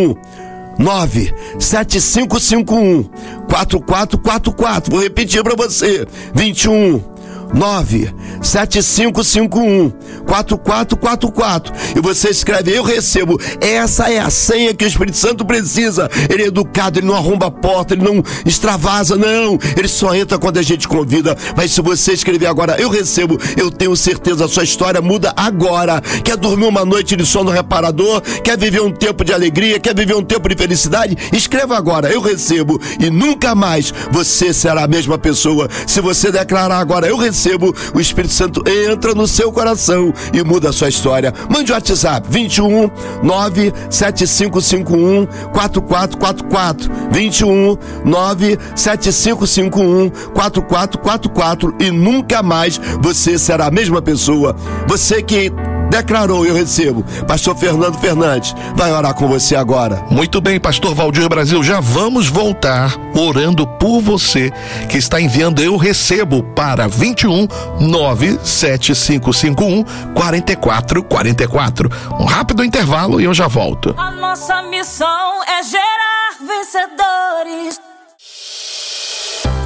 97551 0.79 3.05
4444. 3.49 4.91
Vou 4.91 5.03
repetir 5.03 5.43
para 5.43 5.55
você. 5.55 6.07
21 6.35 7.16
97551 7.55 9.93
4444 10.27 11.73
e 11.97 12.01
você 12.01 12.31
escreve 12.31 12.75
eu 12.75 12.83
recebo. 12.83 13.39
Essa 13.61 14.11
é 14.11 14.19
a 14.19 14.31
senha 14.31 14.75
que 14.75 14.85
o 14.85 14.89
Espírito 14.89 15.17
Santo 15.17 15.45
precisa. 15.45 16.11
Ele 16.29 16.43
é 16.43 16.47
educado, 16.47 16.99
ele 16.99 17.07
não 17.07 17.15
arromba 17.15 17.47
a 17.47 17.51
porta, 17.51 17.95
ele 17.95 18.03
não 18.03 18.23
extravasa, 18.45 19.17
não. 19.17 19.59
Ele 19.77 19.89
só 19.89 20.15
entra 20.15 20.39
quando 20.39 20.59
a 20.59 20.63
gente 20.63 20.89
convida. 20.89 21.37
Mas 21.57 21.71
se 21.71 21.81
você 21.81 22.13
escrever 22.13 22.47
agora 22.47 22.77
eu 22.81 22.91
recebo, 22.91 23.39
eu 23.57 23.71
tenho 23.71 23.95
certeza 23.97 24.45
a 24.45 24.49
sua 24.49 24.65
história 24.65 25.01
muda 25.01 25.33
agora. 25.37 26.01
Quer 26.25 26.37
dormir 26.37 26.67
uma 26.67 26.85
noite 26.85 27.17
de 27.17 27.25
sono 27.25 27.51
reparador? 27.51 28.21
Quer 28.43 28.59
viver 28.59 28.83
um 28.83 28.91
tempo 28.91 29.25
de 29.25 29.33
alegria? 29.33 29.79
Quer 29.79 29.95
viver 29.95 30.15
um 30.15 30.25
tempo 30.25 30.49
de 30.49 30.57
felicidade? 30.57 31.17
Escreva 31.33 31.77
agora 31.77 32.11
eu 32.11 32.21
recebo 32.21 32.81
e 32.99 33.11
nunca 33.11 33.55
mais 33.55 33.93
você 34.11 34.53
será 34.53 34.85
a 34.85 34.89
mesma 34.89 35.19
pessoa. 35.19 35.69
Se 35.87 36.01
você 36.01 36.33
declarar 36.33 36.79
agora 36.79 37.07
eu 37.07 37.17
recebo 37.17 37.36
recebo, 37.37 37.75
o 37.95 38.01
Espírito 38.01 38.33
Santo 38.33 38.65
entra 38.67 39.15
no 39.15 39.29
seu 39.29 39.53
coração 39.53 40.15
e 40.33 40.43
muda 40.43 40.71
a 40.71 40.73
sua 40.73 40.89
história. 40.89 41.35
Mande 41.51 41.71
o 41.71 41.75
WhatsApp 41.75 42.27
21 42.31 42.91
97551 43.23 45.27
4444 45.53 46.91
21 47.11 47.77
97551 48.05 50.11
4444 50.33 51.75
e 51.79 51.91
nunca 51.91 52.43
mais 52.43 52.81
você 53.01 53.39
será 53.39 53.67
a 53.67 53.71
mesma 53.71 54.01
pessoa. 54.01 54.57
Você 54.89 55.23
que 55.23 55.53
declarou 55.97 56.45
eu 56.45 56.55
recebo. 56.55 57.03
Pastor 57.27 57.57
Fernando 57.57 57.99
Fernandes 57.99 58.55
vai 58.75 58.93
orar 58.93 59.15
com 59.15 59.27
você 59.27 59.57
agora. 59.57 60.05
Muito 60.11 60.39
bem, 60.41 60.61
Pastor 60.61 60.95
Valdir 60.95 61.29
Brasil, 61.29 61.63
já 61.63 61.81
vamos 61.81 62.29
voltar 62.29 62.95
orando 63.15 63.67
por 63.67 64.01
você 64.01 64.53
que 64.91 64.99
está 64.99 65.21
enviando 65.21 65.63
eu 65.63 65.77
recebo 65.77 66.43
para 66.43 66.87
21 66.87 67.49
97551 67.81 69.85
4444. 70.15 71.91
Um 72.21 72.25
rápido 72.25 72.63
intervalo 72.63 73.21
e 73.21 73.25
eu 73.25 73.33
já 73.33 73.49
volto. 73.49 73.95
A 73.97 74.11
nossa 74.11 74.63
missão 74.63 75.43
é 75.45 75.63
gerar 75.63 76.37
vencedores. 76.47 77.86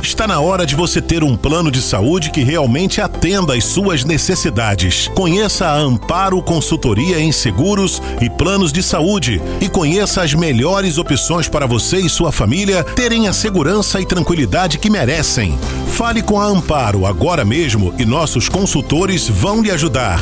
Está 0.03 0.27
na 0.27 0.41
hora 0.41 0.65
de 0.65 0.75
você 0.75 1.01
ter 1.01 1.23
um 1.23 1.37
plano 1.37 1.71
de 1.71 1.81
saúde 1.83 2.31
que 2.31 2.43
realmente 2.43 3.01
atenda 3.01 3.55
às 3.55 3.65
suas 3.65 4.05
necessidades. 4.05 5.09
Conheça 5.15 5.67
a 5.67 5.77
Amparo 5.77 6.43
Consultoria 6.43 7.21
em 7.21 7.31
Seguros 7.31 8.03
e 8.21 8.29
Planos 8.29 8.73
de 8.73 8.83
Saúde 8.83 9.41
e 9.61 9.69
conheça 9.69 10.23
as 10.23 10.35
melhores 10.35 10.99
opções 10.99 11.49
para 11.49 11.67
você 11.67 11.99
e 11.99 12.09
sua 12.09 12.33
família 12.33 12.83
terem 12.83 13.29
a 13.29 13.33
segurança 13.33 14.01
e 14.01 14.07
tranquilidade 14.07 14.79
que 14.79 14.91
merecem. 14.91 15.59
Fale 15.93 16.23
com 16.23 16.41
a 16.41 16.47
Amparo 16.47 17.05
agora 17.07 17.45
mesmo 17.45 17.95
e 17.99 18.05
nossos 18.05 18.49
consultores 18.49 19.29
vão 19.29 19.63
lhe 19.63 19.71
ajudar. 19.71 20.21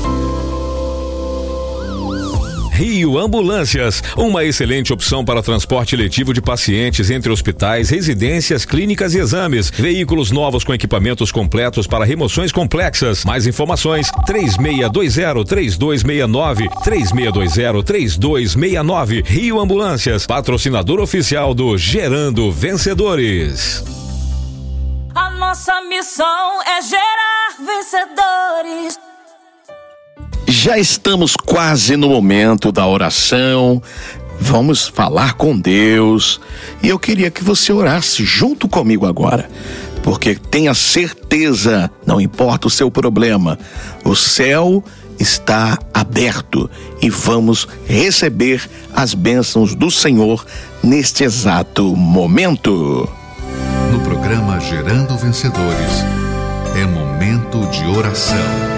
Rio 2.74 3.18
Ambulâncias, 3.20 4.02
uma 4.16 4.44
excelente 4.44 4.92
opção 4.92 5.24
para 5.24 5.40
transporte 5.40 5.94
letivo 5.94 6.34
de 6.34 6.42
pacientes 6.42 7.08
entre 7.08 7.30
hospitais, 7.30 7.88
residências, 7.88 8.64
clínicas 8.64 9.14
e 9.14 9.20
exames. 9.20 9.70
Veículos 9.70 10.32
novos 10.32 10.64
com 10.64 10.74
equipamentos 10.74 11.30
completos 11.30 11.86
para 11.86 12.04
remoções 12.04 12.50
complexas. 12.50 13.24
Mais 13.24 13.46
informações: 13.46 14.10
3620-3269, 14.26 16.68
3620-3269. 16.84 19.24
Rio 19.24 19.60
Ambulâncias, 19.60 20.26
patrocinador 20.26 20.98
oficial 20.98 21.54
do 21.54 21.78
Gerando 21.78 22.50
Vencedores. 22.50 23.84
A 25.14 25.30
nossa 25.30 25.80
missão 25.82 26.60
é 26.62 26.82
gerar 26.82 27.54
vencedores. 27.64 29.03
Já 30.46 30.78
estamos 30.78 31.36
quase 31.36 31.96
no 31.96 32.08
momento 32.08 32.70
da 32.70 32.86
oração. 32.86 33.82
Vamos 34.38 34.86
falar 34.86 35.34
com 35.34 35.58
Deus. 35.58 36.40
E 36.82 36.88
eu 36.88 36.98
queria 36.98 37.30
que 37.30 37.42
você 37.42 37.72
orasse 37.72 38.24
junto 38.24 38.68
comigo 38.68 39.06
agora. 39.06 39.48
Porque 40.02 40.34
tenha 40.34 40.74
certeza, 40.74 41.90
não 42.06 42.20
importa 42.20 42.66
o 42.66 42.70
seu 42.70 42.90
problema, 42.90 43.58
o 44.04 44.14
céu 44.14 44.84
está 45.18 45.78
aberto 45.94 46.68
e 47.00 47.08
vamos 47.08 47.66
receber 47.86 48.68
as 48.94 49.14
bênçãos 49.14 49.74
do 49.74 49.90
Senhor 49.90 50.44
neste 50.82 51.24
exato 51.24 51.96
momento. 51.96 53.08
No 53.90 54.00
programa 54.00 54.60
Gerando 54.60 55.16
Vencedores, 55.16 56.04
é 56.76 56.84
momento 56.84 57.66
de 57.70 57.86
oração. 57.96 58.73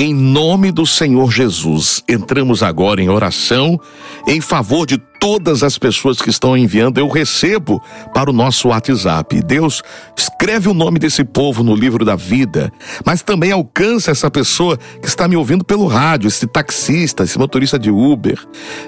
Em 0.00 0.14
nome 0.14 0.70
do 0.70 0.86
Senhor 0.86 1.28
Jesus, 1.32 2.04
entramos 2.08 2.62
agora 2.62 3.02
em 3.02 3.08
oração 3.08 3.80
em 4.28 4.40
favor 4.40 4.86
de 4.86 4.96
todas 5.18 5.64
as 5.64 5.76
pessoas 5.76 6.22
que 6.22 6.30
estão 6.30 6.56
enviando. 6.56 6.98
Eu 6.98 7.08
recebo 7.08 7.82
para 8.14 8.30
o 8.30 8.32
nosso 8.32 8.68
WhatsApp. 8.68 9.42
Deus, 9.42 9.82
escreve 10.16 10.68
o 10.68 10.72
nome 10.72 11.00
desse 11.00 11.24
povo 11.24 11.64
no 11.64 11.74
livro 11.74 12.04
da 12.04 12.14
vida, 12.14 12.72
mas 13.04 13.22
também 13.22 13.50
alcança 13.50 14.12
essa 14.12 14.30
pessoa 14.30 14.76
que 14.76 15.08
está 15.08 15.26
me 15.26 15.34
ouvindo 15.36 15.64
pelo 15.64 15.88
rádio, 15.88 16.28
esse 16.28 16.46
taxista, 16.46 17.24
esse 17.24 17.36
motorista 17.36 17.76
de 17.76 17.90
Uber. 17.90 18.38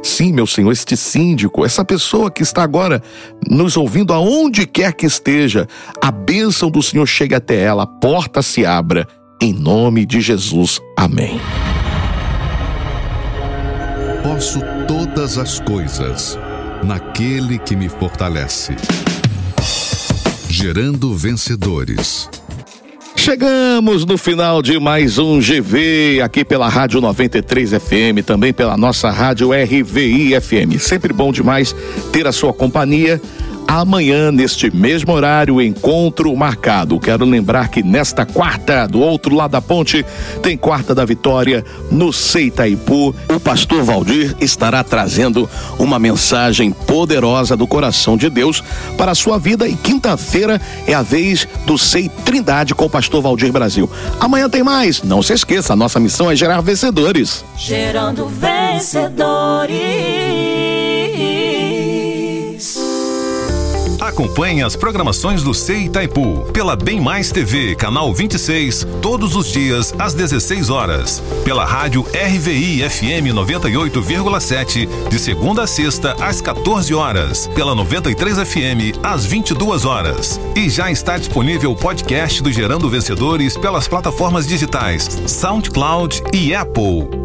Sim, 0.04 0.32
meu 0.32 0.46
Senhor, 0.46 0.70
este 0.70 0.96
síndico, 0.96 1.64
essa 1.64 1.84
pessoa 1.84 2.30
que 2.30 2.44
está 2.44 2.62
agora 2.62 3.02
nos 3.50 3.76
ouvindo 3.76 4.12
aonde 4.12 4.64
quer 4.64 4.92
que 4.92 5.06
esteja. 5.06 5.66
A 6.00 6.12
bênção 6.12 6.70
do 6.70 6.80
Senhor 6.80 7.06
chegue 7.06 7.34
até 7.34 7.60
ela, 7.60 7.82
a 7.82 7.86
porta 7.88 8.42
se 8.42 8.64
abra 8.64 9.08
em 9.40 9.54
nome 9.54 10.04
de 10.04 10.20
Jesus. 10.20 10.80
Amém. 10.96 11.40
Posso 14.22 14.60
todas 14.86 15.38
as 15.38 15.58
coisas 15.60 16.38
naquele 16.84 17.58
que 17.58 17.74
me 17.74 17.88
fortalece. 17.88 18.76
Gerando 20.48 21.14
vencedores. 21.14 22.28
Chegamos 23.16 24.06
no 24.06 24.16
final 24.16 24.62
de 24.62 24.78
mais 24.78 25.18
um 25.18 25.38
GV 25.38 26.20
aqui 26.22 26.44
pela 26.44 26.68
Rádio 26.68 27.00
93 27.00 27.72
FM, 27.72 28.24
também 28.24 28.52
pela 28.52 28.76
nossa 28.76 29.10
Rádio 29.10 29.50
RVI 29.52 30.40
FM. 30.40 30.78
Sempre 30.80 31.12
bom 31.12 31.30
demais 31.30 31.74
ter 32.12 32.26
a 32.26 32.32
sua 32.32 32.52
companhia 32.52 33.20
amanhã, 33.78 34.32
neste 34.32 34.74
mesmo 34.74 35.12
horário, 35.12 35.62
encontro 35.62 36.34
marcado. 36.34 36.98
Quero 36.98 37.24
lembrar 37.24 37.68
que 37.68 37.84
nesta 37.84 38.26
quarta, 38.26 38.88
do 38.88 38.98
outro 38.98 39.32
lado 39.32 39.52
da 39.52 39.62
ponte, 39.62 40.04
tem 40.42 40.56
quarta 40.56 40.92
da 40.92 41.04
vitória 41.04 41.64
no 41.90 42.12
Seitaipu. 42.12 43.14
O 43.28 43.38
pastor 43.38 43.84
Valdir 43.84 44.34
estará 44.40 44.82
trazendo 44.82 45.48
uma 45.78 46.00
mensagem 46.00 46.72
poderosa 46.72 47.56
do 47.56 47.66
coração 47.66 48.16
de 48.16 48.28
Deus 48.28 48.60
para 48.96 49.12
a 49.12 49.14
sua 49.14 49.38
vida. 49.38 49.68
E 49.68 49.76
quinta-feira 49.76 50.60
é 50.86 50.94
a 50.94 51.02
vez 51.02 51.46
do 51.64 51.78
Sei 51.78 52.08
Trindade 52.24 52.74
com 52.74 52.86
o 52.86 52.90
pastor 52.90 53.22
Valdir 53.22 53.52
Brasil. 53.52 53.88
Amanhã 54.18 54.50
tem 54.50 54.64
mais. 54.64 55.00
Não 55.02 55.22
se 55.22 55.32
esqueça, 55.32 55.74
a 55.74 55.76
nossa 55.76 56.00
missão 56.00 56.28
é 56.28 56.34
gerar 56.34 56.60
vencedores. 56.60 57.44
Gerando 57.56 58.26
vencedores. 58.26 59.10
Acompanhe 64.20 64.62
as 64.62 64.76
programações 64.76 65.42
do 65.42 65.54
Sei 65.54 65.86
Itaipu 65.86 66.44
pela 66.52 66.76
Bem 66.76 67.00
Mais 67.00 67.32
TV, 67.32 67.74
canal 67.74 68.12
26, 68.12 68.86
todos 69.00 69.34
os 69.34 69.50
dias 69.50 69.94
às 69.98 70.12
16 70.12 70.68
horas. 70.68 71.22
Pela 71.42 71.64
rádio 71.64 72.02
RVI 72.02 72.86
FM 72.86 73.32
98,7, 73.32 75.08
de 75.08 75.18
segunda 75.18 75.62
a 75.62 75.66
sexta 75.66 76.14
às 76.22 76.42
14 76.42 76.92
horas. 76.92 77.46
Pela 77.54 77.74
93 77.74 78.40
FM 78.40 79.00
às 79.02 79.24
22 79.24 79.86
horas. 79.86 80.38
E 80.54 80.68
já 80.68 80.90
está 80.90 81.16
disponível 81.16 81.72
o 81.72 81.76
podcast 81.76 82.42
do 82.42 82.52
Gerando 82.52 82.90
Vencedores 82.90 83.56
pelas 83.56 83.88
plataformas 83.88 84.46
digitais 84.46 85.08
SoundCloud 85.26 86.22
e 86.34 86.54
Apple. 86.54 87.19